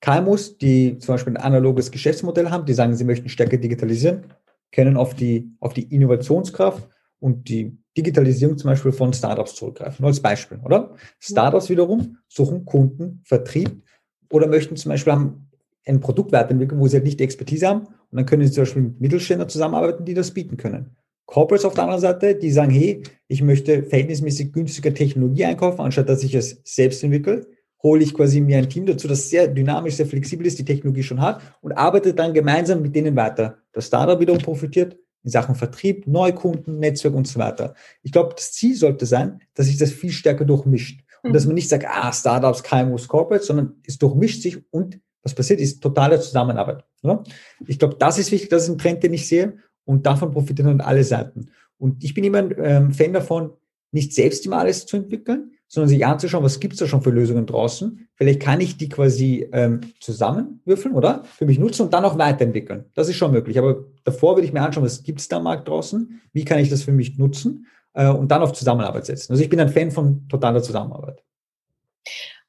KMUs, 0.00 0.56
die 0.56 0.98
zum 0.98 1.14
Beispiel 1.14 1.36
ein 1.36 1.42
analoges 1.42 1.90
Geschäftsmodell 1.90 2.50
haben, 2.50 2.64
die 2.64 2.74
sagen, 2.74 2.94
sie 2.94 3.04
möchten 3.04 3.28
stärker 3.28 3.58
digitalisieren, 3.58 4.32
können 4.72 4.96
auf 4.96 5.14
die, 5.14 5.50
auf 5.60 5.74
die 5.74 5.94
Innovationskraft 5.94 6.88
und 7.18 7.48
die 7.48 7.76
Digitalisierung 7.96 8.58
zum 8.58 8.70
Beispiel 8.70 8.92
von 8.92 9.12
Startups 9.12 9.54
zurückgreifen. 9.54 9.96
Nur 10.00 10.08
als 10.08 10.20
Beispiel, 10.20 10.58
oder? 10.64 10.94
Startups 11.20 11.70
wiederum 11.70 12.18
suchen 12.28 12.64
Kunden, 12.64 13.20
Vertrieb 13.24 13.82
oder 14.30 14.48
möchten 14.48 14.76
zum 14.76 14.90
Beispiel 14.90 15.12
haben 15.12 15.50
ein 15.86 16.00
Produkt 16.00 16.32
weiterentwickeln, 16.32 16.80
wo 16.80 16.88
sie 16.88 16.96
halt 16.96 17.04
nicht 17.04 17.20
die 17.20 17.24
Expertise 17.24 17.68
haben 17.68 17.86
und 17.86 18.16
dann 18.16 18.26
können 18.26 18.46
sie 18.46 18.52
zum 18.52 18.62
Beispiel 18.62 18.82
mit 18.82 19.00
Mittelständern 19.00 19.48
zusammenarbeiten, 19.48 20.04
die 20.04 20.14
das 20.14 20.32
bieten 20.32 20.56
können. 20.56 20.96
Corporates 21.26 21.64
auf 21.64 21.74
der 21.74 21.84
anderen 21.84 22.00
Seite, 22.00 22.34
die 22.34 22.50
sagen, 22.50 22.70
hey, 22.70 23.02
ich 23.28 23.42
möchte 23.42 23.82
verhältnismäßig 23.82 24.52
günstiger 24.52 24.92
Technologie 24.92 25.44
einkaufen, 25.44 25.80
anstatt 25.80 26.08
dass 26.08 26.22
ich 26.22 26.34
es 26.34 26.60
selbst 26.64 27.02
entwickle, 27.02 27.46
hole 27.82 28.02
ich 28.02 28.14
quasi 28.14 28.40
mir 28.40 28.58
ein 28.58 28.68
Team 28.68 28.86
dazu, 28.86 29.08
das 29.08 29.28
sehr 29.30 29.48
dynamisch, 29.48 29.96
sehr 29.96 30.06
flexibel 30.06 30.46
ist, 30.46 30.58
die 30.58 30.64
Technologie 30.64 31.02
schon 31.02 31.20
hat 31.20 31.40
und 31.60 31.72
arbeite 31.72 32.14
dann 32.14 32.32
gemeinsam 32.32 32.82
mit 32.82 32.94
denen 32.94 33.14
weiter. 33.16 33.58
Das 33.72 33.86
Startup 33.86 34.18
wiederum 34.18 34.40
profitiert 34.40 34.96
in 35.24 35.30
Sachen 35.30 35.54
Vertrieb, 35.54 36.06
Neukunden, 36.06 36.78
Netzwerk 36.78 37.14
und 37.14 37.26
so 37.26 37.40
weiter. 37.40 37.74
Ich 38.02 38.12
glaube, 38.12 38.34
das 38.36 38.52
Ziel 38.52 38.76
sollte 38.76 39.06
sein, 39.06 39.40
dass 39.54 39.66
sich 39.66 39.78
das 39.78 39.90
viel 39.90 40.12
stärker 40.12 40.44
durchmischt. 40.44 41.00
Und 41.22 41.32
dass 41.32 41.44
mhm. 41.44 41.50
man 41.50 41.54
nicht 41.54 41.70
sagt, 41.70 41.86
ah, 41.88 42.12
Startups, 42.12 42.62
KMUs, 42.62 43.08
Corporates, 43.08 43.46
sondern 43.46 43.76
es 43.86 43.98
durchmischt 43.98 44.42
sich 44.42 44.62
und 44.70 45.00
was 45.22 45.34
passiert 45.34 45.58
ist, 45.58 45.82
totale 45.82 46.20
Zusammenarbeit. 46.20 46.84
Oder? 47.02 47.24
Ich 47.66 47.78
glaube, 47.78 47.96
das 47.98 48.18
ist 48.18 48.30
wichtig, 48.30 48.50
das 48.50 48.64
ist 48.64 48.68
ein 48.68 48.78
Trend, 48.78 49.02
den 49.02 49.14
ich 49.14 49.26
sehe 49.26 49.56
und 49.86 50.04
davon 50.04 50.30
profitieren 50.32 50.78
dann 50.78 50.86
alle 50.86 51.02
Seiten. 51.02 51.46
Und 51.78 52.04
ich 52.04 52.12
bin 52.12 52.24
immer 52.24 52.38
ein 52.38 52.54
ähm, 52.58 52.92
Fan 52.92 53.14
davon, 53.14 53.52
nicht 53.90 54.12
selbst 54.12 54.44
immer 54.44 54.58
alles 54.58 54.84
zu 54.84 54.98
entwickeln, 54.98 55.52
sondern 55.74 55.88
sich 55.88 56.06
anzuschauen, 56.06 56.44
was 56.44 56.60
gibt 56.60 56.74
es 56.74 56.78
da 56.78 56.86
schon 56.86 57.02
für 57.02 57.10
Lösungen 57.10 57.46
draußen. 57.46 58.08
Vielleicht 58.14 58.40
kann 58.40 58.60
ich 58.60 58.76
die 58.76 58.88
quasi 58.88 59.48
ähm, 59.52 59.80
zusammenwürfeln, 59.98 60.94
oder? 60.94 61.24
Für 61.24 61.46
mich 61.46 61.58
nutzen 61.58 61.82
und 61.82 61.92
dann 61.92 62.04
auch 62.04 62.16
weiterentwickeln. 62.16 62.84
Das 62.94 63.08
ist 63.08 63.16
schon 63.16 63.32
möglich. 63.32 63.58
Aber 63.58 63.84
davor 64.04 64.36
würde 64.36 64.46
ich 64.46 64.52
mir 64.52 64.62
anschauen, 64.62 64.84
was 64.84 65.02
gibt 65.02 65.20
es 65.20 65.28
da 65.28 65.38
am 65.38 65.42
Markt 65.42 65.68
draußen? 65.68 66.20
Wie 66.32 66.44
kann 66.44 66.60
ich 66.60 66.70
das 66.70 66.84
für 66.84 66.92
mich 66.92 67.18
nutzen? 67.18 67.66
Äh, 67.92 68.08
und 68.08 68.30
dann 68.30 68.42
auf 68.42 68.52
Zusammenarbeit 68.52 69.06
setzen. 69.06 69.32
Also 69.32 69.42
ich 69.42 69.50
bin 69.50 69.58
ein 69.58 69.68
Fan 69.68 69.90
von 69.90 70.28
totaler 70.28 70.62
Zusammenarbeit. 70.62 71.24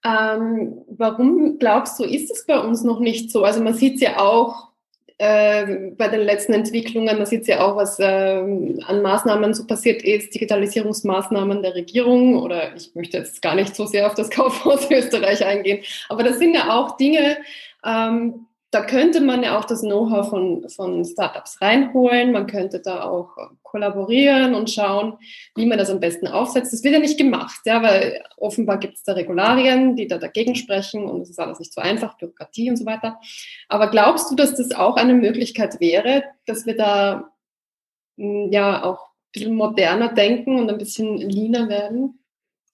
Ähm, 0.03 0.83
warum 0.87 1.57
glaubst 1.57 1.99
du, 1.99 2.03
ist 2.03 2.29
es 2.29 2.45
bei 2.45 2.59
uns 2.59 2.83
noch 2.83 2.99
nicht 2.99 3.31
so? 3.31 3.43
Also 3.43 3.63
man 3.63 3.73
sieht 3.73 3.95
es 3.95 4.01
ja 4.01 4.19
auch 4.19 4.69
äh, 5.17 5.91
bei 5.97 6.07
den 6.09 6.21
letzten 6.21 6.53
Entwicklungen, 6.53 7.17
man 7.17 7.25
sieht 7.25 7.47
ja 7.47 7.61
auch, 7.61 7.77
was 7.77 7.99
äh, 7.99 8.03
an 8.03 9.01
Maßnahmen 9.01 9.53
so 9.53 9.65
passiert 9.65 10.03
ist, 10.03 10.33
Digitalisierungsmaßnahmen 10.33 11.61
der 11.61 11.75
Regierung. 11.75 12.41
Oder 12.41 12.75
ich 12.75 12.93
möchte 12.95 13.17
jetzt 13.17 13.41
gar 13.41 13.55
nicht 13.55 13.75
so 13.75 13.85
sehr 13.85 14.07
auf 14.07 14.15
das 14.15 14.29
Kaufhaus 14.29 14.87
Österreich 14.91 15.45
eingehen, 15.45 15.83
aber 16.09 16.23
das 16.23 16.39
sind 16.39 16.53
ja 16.53 16.73
auch 16.77 16.97
Dinge, 16.97 17.37
ähm, 17.85 18.47
da 18.75 18.81
könnte 18.81 19.21
man 19.21 19.41
ja 19.41 19.57
auch 19.57 19.63
das 19.63 19.83
Know-how 19.83 20.29
von, 20.29 20.67
von 20.67 21.05
Startups 21.05 21.61
reinholen. 21.61 22.33
Man 22.33 22.45
könnte 22.45 22.81
da 22.81 23.05
auch 23.05 23.37
kollaborieren 23.63 24.53
und 24.53 24.69
schauen, 24.69 25.13
wie 25.55 25.65
man 25.65 25.77
das 25.77 25.89
am 25.89 26.01
besten 26.01 26.27
aufsetzt. 26.27 26.73
Das 26.73 26.83
wird 26.83 26.93
ja 26.93 26.99
nicht 26.99 27.17
gemacht, 27.17 27.61
ja, 27.65 27.81
weil 27.81 28.21
offenbar 28.35 28.77
gibt 28.77 28.95
es 28.97 29.03
da 29.03 29.13
Regularien, 29.13 29.95
die 29.95 30.07
da 30.07 30.17
dagegen 30.17 30.55
sprechen 30.55 31.05
und 31.05 31.21
es 31.21 31.29
ist 31.29 31.39
alles 31.39 31.59
nicht 31.59 31.73
so 31.73 31.79
einfach, 31.79 32.17
Bürokratie 32.17 32.69
und 32.69 32.75
so 32.75 32.85
weiter. 32.85 33.17
Aber 33.69 33.89
glaubst 33.89 34.29
du, 34.29 34.35
dass 34.35 34.55
das 34.55 34.73
auch 34.73 34.97
eine 34.97 35.13
Möglichkeit 35.13 35.79
wäre, 35.79 36.25
dass 36.45 36.65
wir 36.65 36.75
da 36.75 37.31
hm, 38.17 38.51
ja 38.51 38.83
auch 38.83 38.99
ein 39.07 39.31
bisschen 39.31 39.55
moderner 39.55 40.13
denken 40.13 40.59
und 40.59 40.69
ein 40.69 40.77
bisschen 40.77 41.15
leaner 41.15 41.69
werden? 41.69 42.19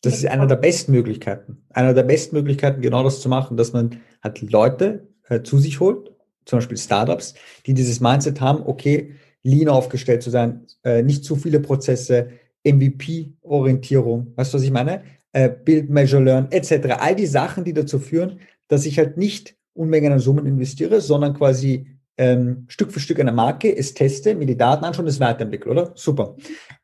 Das 0.01 0.15
ist 0.15 0.25
eine 0.25 0.47
der 0.47 0.55
besten 0.55 0.93
Möglichkeiten. 0.93 1.63
Eine 1.69 1.93
der 1.93 2.01
besten 2.01 2.35
Möglichkeiten, 2.35 2.81
genau 2.81 3.03
das 3.03 3.21
zu 3.21 3.29
machen, 3.29 3.55
dass 3.55 3.71
man 3.71 4.01
hat 4.23 4.41
Leute 4.41 5.10
äh, 5.31 5.43
zu 5.43 5.57
sich 5.57 5.79
holt, 5.79 6.11
zum 6.45 6.59
Beispiel 6.59 6.77
Startups, 6.77 7.33
die 7.65 7.73
dieses 7.73 8.01
Mindset 8.01 8.41
haben, 8.41 8.63
okay, 8.65 9.15
lean 9.43 9.69
aufgestellt 9.69 10.21
zu 10.21 10.29
sein, 10.29 10.65
äh, 10.83 11.01
nicht 11.01 11.23
zu 11.23 11.35
viele 11.35 11.59
Prozesse, 11.59 12.29
MVP-Orientierung, 12.63 14.33
weißt 14.35 14.53
du, 14.53 14.57
was 14.57 14.63
ich 14.63 14.71
meine? 14.71 15.01
Äh, 15.31 15.49
Build, 15.49 15.89
Measure, 15.89 16.21
Learn, 16.21 16.51
etc. 16.51 16.97
All 16.99 17.15
die 17.15 17.25
Sachen, 17.25 17.63
die 17.63 17.73
dazu 17.73 17.97
führen, 17.97 18.39
dass 18.67 18.85
ich 18.85 18.97
halt 18.97 19.17
nicht 19.17 19.55
Unmengen 19.73 20.11
an 20.11 20.19
Summen 20.19 20.45
investiere, 20.45 20.99
sondern 20.99 21.33
quasi 21.33 21.87
ähm, 22.17 22.65
Stück 22.67 22.91
für 22.91 22.99
Stück 22.99 23.19
eine 23.19 23.31
Marke, 23.31 23.75
es 23.75 23.93
teste, 23.93 24.35
mir 24.35 24.45
die 24.45 24.57
Daten 24.57 24.83
anschaue 24.83 25.03
und 25.03 25.09
es 25.09 25.19
weiterentwickle, 25.21 25.71
oder? 25.71 25.91
Super. 25.95 26.35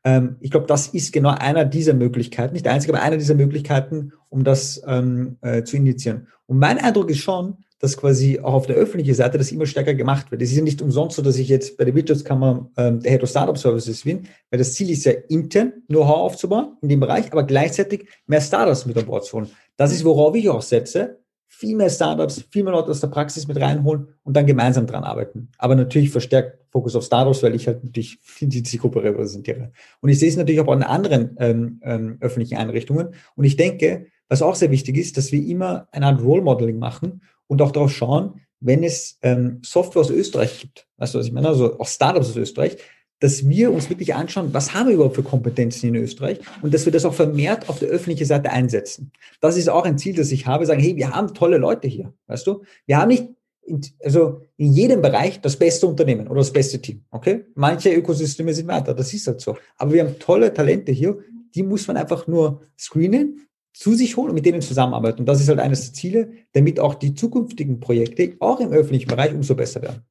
Ähm, 0.02 0.36
ich 0.40 0.50
glaube, 0.50 0.66
das 0.66 0.88
ist 0.88 1.12
genau 1.12 1.34
einer 1.38 1.66
dieser 1.66 1.92
Möglichkeiten, 1.92 2.54
nicht 2.54 2.64
der 2.64 2.72
einzige, 2.72 2.94
aber 2.94 3.02
einer 3.02 3.18
dieser 3.18 3.34
Möglichkeiten, 3.34 4.12
um 4.30 4.42
das 4.42 4.82
ähm, 4.86 5.36
äh, 5.42 5.62
zu 5.62 5.76
initiieren. 5.76 6.26
Und 6.46 6.58
mein 6.58 6.78
Eindruck 6.78 7.10
ist 7.10 7.18
schon, 7.18 7.58
dass 7.78 7.96
quasi 7.96 8.40
auch 8.40 8.54
auf 8.54 8.66
der 8.66 8.76
öffentlichen 8.76 9.14
Seite 9.14 9.38
das 9.38 9.52
immer 9.52 9.66
stärker 9.66 9.94
gemacht 9.94 10.30
wird. 10.30 10.42
Es 10.42 10.50
ist 10.50 10.56
ja 10.56 10.62
nicht 10.62 10.82
umsonst 10.82 11.16
so, 11.16 11.22
dass 11.22 11.36
ich 11.36 11.48
jetzt 11.48 11.76
bei 11.76 11.84
der 11.84 11.94
Wirtschaftskammer 11.94 12.70
ähm, 12.76 13.00
der 13.00 13.12
Head 13.12 13.22
of 13.22 13.30
Startup 13.30 13.56
Services 13.56 14.02
bin, 14.02 14.26
weil 14.50 14.58
das 14.58 14.74
Ziel 14.74 14.90
ist 14.90 15.04
ja 15.04 15.12
intern 15.28 15.72
Know-how 15.86 16.16
aufzubauen 16.16 16.76
in 16.82 16.88
dem 16.88 17.00
Bereich, 17.00 17.30
aber 17.32 17.44
gleichzeitig 17.44 18.06
mehr 18.26 18.40
Startups 18.40 18.86
mit 18.86 18.96
an 18.96 19.06
Bord 19.06 19.24
zu 19.24 19.36
holen. 19.36 19.48
Das 19.76 19.92
ist, 19.92 20.04
worauf 20.04 20.34
ich 20.34 20.48
auch 20.48 20.62
setze. 20.62 21.18
Viel 21.46 21.76
mehr 21.76 21.90
Startups, 21.90 22.44
viel 22.50 22.62
mehr 22.62 22.72
Leute 22.72 22.90
aus 22.90 23.00
der 23.00 23.08
Praxis 23.08 23.48
mit 23.48 23.60
reinholen 23.60 24.08
und 24.22 24.36
dann 24.36 24.46
gemeinsam 24.46 24.86
dran 24.86 25.02
arbeiten. 25.02 25.48
Aber 25.58 25.74
natürlich 25.74 26.10
verstärkt 26.10 26.58
Fokus 26.70 26.94
auf 26.94 27.04
Startups, 27.04 27.42
weil 27.42 27.54
ich 27.54 27.66
halt 27.66 27.84
natürlich 27.84 28.18
die 28.40 28.62
Zielgruppe 28.62 29.02
repräsentiere. 29.02 29.72
Und 30.00 30.10
ich 30.10 30.18
sehe 30.18 30.28
es 30.28 30.36
natürlich 30.36 30.60
auch 30.60 30.68
an 30.68 30.82
anderen 30.82 31.36
ähm, 31.38 31.80
ähm, 31.82 32.18
öffentlichen 32.20 32.58
Einrichtungen. 32.58 33.14
Und 33.34 33.44
ich 33.44 33.56
denke, 33.56 34.06
was 34.28 34.42
auch 34.42 34.54
sehr 34.54 34.70
wichtig 34.70 34.96
ist, 34.98 35.16
dass 35.16 35.32
wir 35.32 35.44
immer 35.44 35.88
eine 35.90 36.06
Art 36.06 36.22
Role 36.22 36.42
Modeling 36.42 36.78
machen 36.78 37.22
und 37.48 37.60
auch 37.60 37.72
darauf 37.72 37.90
schauen, 37.90 38.40
wenn 38.60 38.82
es 38.82 39.18
ähm, 39.22 39.60
Software 39.64 40.00
aus 40.00 40.10
Österreich 40.10 40.60
gibt, 40.60 40.86
weißt 40.98 41.14
du, 41.14 41.18
was 41.18 41.26
ich 41.26 41.32
meine, 41.32 41.48
also 41.48 41.78
auch 41.78 41.86
Startups 41.86 42.30
aus 42.30 42.36
Österreich, 42.36 42.76
dass 43.20 43.48
wir 43.48 43.72
uns 43.72 43.90
wirklich 43.90 44.14
anschauen, 44.14 44.50
was 44.52 44.74
haben 44.74 44.88
wir 44.88 44.94
überhaupt 44.94 45.16
für 45.16 45.22
Kompetenzen 45.22 45.88
in 45.88 45.96
Österreich 45.96 46.38
und 46.62 46.72
dass 46.72 46.84
wir 46.84 46.92
das 46.92 47.04
auch 47.04 47.14
vermehrt 47.14 47.68
auf 47.68 47.80
der 47.80 47.88
öffentlichen 47.88 48.26
Seite 48.26 48.50
einsetzen. 48.50 49.10
Das 49.40 49.56
ist 49.56 49.68
auch 49.68 49.84
ein 49.84 49.98
Ziel, 49.98 50.14
das 50.14 50.30
ich 50.30 50.46
habe, 50.46 50.66
sagen, 50.66 50.80
hey, 50.80 50.96
wir 50.96 51.10
haben 51.10 51.34
tolle 51.34 51.58
Leute 51.58 51.88
hier, 51.88 52.12
weißt 52.26 52.46
du? 52.46 52.62
Wir 52.86 52.98
haben 52.98 53.08
nicht, 53.08 53.28
in, 53.62 53.80
also 54.04 54.42
in 54.56 54.72
jedem 54.72 55.02
Bereich 55.02 55.40
das 55.40 55.56
beste 55.56 55.86
Unternehmen 55.86 56.28
oder 56.28 56.40
das 56.40 56.52
beste 56.52 56.80
Team, 56.80 57.04
okay? 57.10 57.44
Manche 57.54 57.92
Ökosysteme 57.92 58.54
sind 58.54 58.68
weiter, 58.68 58.94
das 58.94 59.12
ist 59.12 59.26
halt 59.26 59.40
so. 59.40 59.56
Aber 59.76 59.92
wir 59.92 60.04
haben 60.04 60.18
tolle 60.20 60.54
Talente 60.54 60.92
hier, 60.92 61.18
die 61.54 61.64
muss 61.64 61.88
man 61.88 61.96
einfach 61.96 62.28
nur 62.28 62.62
screenen 62.78 63.47
zu 63.78 63.94
sich 63.94 64.16
holen 64.16 64.30
und 64.30 64.34
mit 64.34 64.44
denen 64.44 64.60
zusammenarbeiten. 64.60 65.20
Und 65.20 65.26
das 65.26 65.40
ist 65.40 65.48
halt 65.48 65.60
eines 65.60 65.84
der 65.84 65.94
Ziele, 65.94 66.32
damit 66.52 66.80
auch 66.80 66.96
die 66.96 67.14
zukünftigen 67.14 67.78
Projekte 67.78 68.36
auch 68.40 68.58
im 68.58 68.72
öffentlichen 68.72 69.06
Bereich 69.06 69.32
umso 69.32 69.54
besser 69.54 69.80
werden. 69.82 70.02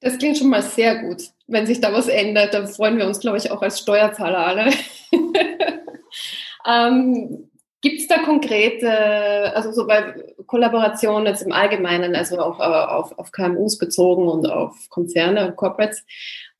Das 0.00 0.18
klingt 0.18 0.36
schon 0.36 0.50
mal 0.50 0.60
sehr 0.60 1.02
gut. 1.02 1.30
Wenn 1.46 1.66
sich 1.66 1.80
da 1.80 1.94
was 1.94 2.08
ändert, 2.08 2.52
dann 2.52 2.68
freuen 2.68 2.98
wir 2.98 3.06
uns, 3.06 3.20
glaube 3.20 3.38
ich, 3.38 3.50
auch 3.50 3.62
als 3.62 3.80
Steuerzahler 3.80 4.46
alle. 4.46 4.70
ähm, 6.68 7.48
Gibt 7.80 8.00
es 8.00 8.06
da 8.06 8.18
konkrete, 8.18 9.54
also 9.56 9.72
so 9.72 9.86
bei 9.86 10.14
Kollaborationen 10.46 11.26
jetzt 11.26 11.42
im 11.42 11.52
Allgemeinen, 11.52 12.14
also 12.14 12.38
auch 12.38 12.60
äh, 12.60 12.62
auf, 12.62 13.18
auf 13.18 13.32
KMUs 13.32 13.78
bezogen 13.78 14.28
und 14.28 14.46
auf 14.46 14.74
Konzerne 14.90 15.46
und 15.46 15.56
Corporates, 15.56 16.04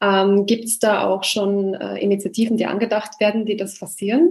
ähm, 0.01 0.47
gibt 0.47 0.65
es 0.65 0.79
da 0.79 1.07
auch 1.07 1.25
schon 1.25 1.75
äh, 1.75 1.99
Initiativen, 1.99 2.57
die 2.57 2.67
angedacht 2.67 3.21
werden, 3.21 3.45
die 3.45 3.59
das 3.59 3.77
forcieren? 3.77 4.31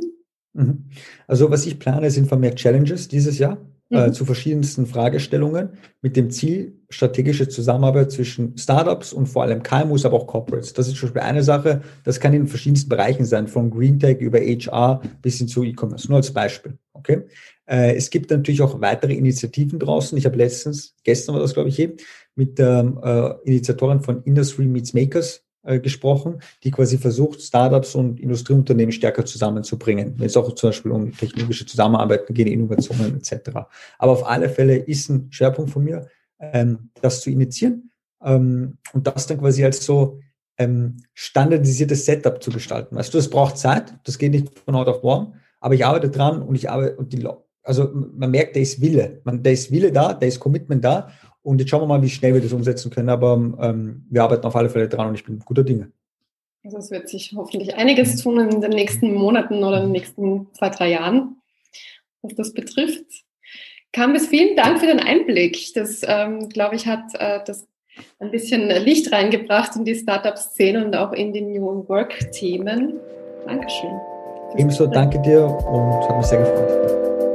Mhm. 0.57 0.85
Also 1.27 1.49
was 1.51 1.65
ich 1.65 1.79
plane, 1.79 2.09
sind 2.09 2.27
vermehrt 2.27 2.57
Challenges 2.57 3.07
dieses 3.07 3.37
Jahr 3.37 3.57
äh, 3.89 4.01
mhm. 4.01 4.09
äh, 4.09 4.11
zu 4.11 4.25
verschiedensten 4.25 4.87
Fragestellungen 4.87 5.69
mit 6.01 6.17
dem 6.17 6.31
Ziel 6.31 6.81
strategische 6.89 7.47
Zusammenarbeit 7.47 8.11
zwischen 8.11 8.57
Startups 8.57 9.13
und 9.13 9.27
vor 9.27 9.43
allem 9.43 9.61
KMUs, 9.61 10.05
aber 10.05 10.17
auch 10.17 10.27
Corporates. 10.27 10.73
Das 10.73 10.87
ist 10.87 10.97
schon 10.97 11.15
eine 11.15 11.43
Sache. 11.43 11.81
Das 12.03 12.19
kann 12.19 12.33
in 12.33 12.47
verschiedensten 12.47 12.89
Bereichen 12.89 13.25
sein, 13.25 13.47
von 13.47 13.69
Green 13.69 13.99
Tech 13.99 14.19
über 14.19 14.39
HR 14.39 15.01
bis 15.21 15.37
hin 15.37 15.47
zu 15.47 15.63
E-Commerce. 15.63 16.07
Nur 16.07 16.17
als 16.17 16.31
Beispiel. 16.31 16.77
Okay. 16.93 17.21
Äh, 17.65 17.95
es 17.95 18.09
gibt 18.09 18.31
natürlich 18.31 18.61
auch 18.61 18.81
weitere 18.81 19.13
Initiativen 19.13 19.79
draußen. 19.79 20.17
Ich 20.17 20.25
habe 20.25 20.37
letztens, 20.37 20.95
gestern 21.03 21.35
war 21.35 21.41
das 21.41 21.53
glaube 21.53 21.69
ich, 21.69 21.89
mit 22.35 22.57
der 22.57 23.39
äh, 23.45 23.49
Initiatorin 23.49 24.01
von 24.01 24.23
Industry 24.23 24.65
Meets 24.65 24.93
Makers 24.93 25.43
äh, 25.67 25.79
gesprochen, 25.79 26.39
die 26.63 26.71
quasi 26.71 26.97
versucht, 26.97 27.41
Startups 27.41 27.93
und 27.93 28.19
Industrieunternehmen 28.19 28.93
stärker 28.93 29.25
zusammenzubringen, 29.25 30.13
wenn 30.17 30.27
es 30.27 30.37
auch 30.37 30.55
zum 30.55 30.69
Beispiel 30.69 30.91
um 30.91 31.11
technologische 31.11 31.65
Zusammenarbeit 31.65 32.25
geht, 32.29 32.47
Innovationen 32.47 33.17
etc. 33.17 33.49
Aber 33.99 34.11
auf 34.13 34.25
alle 34.25 34.49
Fälle 34.49 34.77
ist 34.77 35.09
ein 35.09 35.27
Schwerpunkt 35.29 35.71
von 35.71 35.83
mir, 35.83 36.07
ähm, 36.39 36.89
das 37.01 37.21
zu 37.21 37.29
initiieren 37.29 37.91
ähm, 38.23 38.77
und 38.93 39.07
das 39.07 39.27
dann 39.27 39.39
quasi 39.39 39.65
als 39.65 39.85
so 39.85 40.19
ähm, 40.57 40.97
standardisiertes 41.13 42.05
Setup 42.05 42.41
zu 42.41 42.49
gestalten. 42.51 42.95
Weißt 42.95 43.13
du, 43.13 43.17
es 43.17 43.29
braucht 43.29 43.57
Zeit, 43.57 43.93
das 44.05 44.17
geht 44.17 44.31
nicht 44.31 44.57
von 44.59 44.75
heute 44.75 44.91
auf 44.91 45.03
morgen, 45.03 45.33
aber 45.59 45.75
ich 45.75 45.85
arbeite 45.85 46.09
dran 46.09 46.41
und 46.41 46.55
ich 46.55 46.69
arbeite 46.69 46.95
und 46.95 47.11
die 47.11 47.27
also 47.63 47.91
man 47.93 48.31
merkt, 48.31 48.55
da 48.55 48.61
ist 48.61 48.79
Wille, 48.79 49.19
man, 49.25 49.43
da 49.43 49.49
ist 49.49 49.69
Wille 49.71 49.91
da, 49.91 50.13
da 50.13 50.25
ist 50.25 50.39
Commitment 50.39 50.85
da 50.85 51.11
und 51.47 51.59
jetzt 51.59 51.69
schauen 51.69 51.81
wir 51.81 51.87
mal, 51.87 52.01
wie 52.01 52.09
schnell 52.09 52.33
wir 52.33 52.41
das 52.41 52.51
umsetzen 52.51 52.91
können. 52.91 53.07
Aber 53.07 53.35
ähm, 53.61 54.05
wir 54.09 54.21
arbeiten 54.21 54.45
auf 54.45 54.55
alle 54.57 54.69
Fälle 54.69 54.89
dran 54.89 55.07
und 55.07 55.15
ich 55.15 55.23
bin 55.23 55.39
guter 55.39 55.63
Dinge. 55.63 55.91
Also 56.65 56.77
es 56.77 56.91
wird 56.91 57.07
sich 57.07 57.33
hoffentlich 57.37 57.75
einiges 57.75 58.21
tun 58.21 58.37
in 58.37 58.59
den 58.59 58.71
nächsten 58.71 59.13
Monaten 59.13 59.63
oder 59.63 59.77
in 59.77 59.83
den 59.83 59.91
nächsten 59.93 60.47
zwei, 60.53 60.69
drei 60.69 60.89
Jahren, 60.89 61.37
was 62.21 62.35
das 62.35 62.53
betrifft. 62.53 63.05
Campus, 63.93 64.27
vielen 64.27 64.57
Dank 64.57 64.79
für 64.79 64.87
den 64.87 64.99
Einblick. 64.99 65.73
Das, 65.73 66.01
ähm, 66.05 66.49
glaube 66.49 66.75
ich, 66.75 66.85
hat 66.85 67.15
äh, 67.17 67.39
das 67.45 67.65
ein 68.19 68.29
bisschen 68.29 68.67
Licht 68.67 69.13
reingebracht 69.13 69.73
in 69.77 69.85
die 69.85 69.95
Startup-Szene 69.95 70.83
und 70.83 70.97
auch 70.97 71.13
in 71.13 71.31
die 71.31 71.41
New 71.41 71.87
Work-Themen. 71.87 72.99
Dankeschön. 73.45 73.97
Ebenso 74.57 74.85
danke 74.85 75.21
dir 75.21 75.45
und 75.45 76.09
hat 76.09 76.17
mich 76.17 76.25
sehr 76.25 76.39
gefreut. 76.39 77.26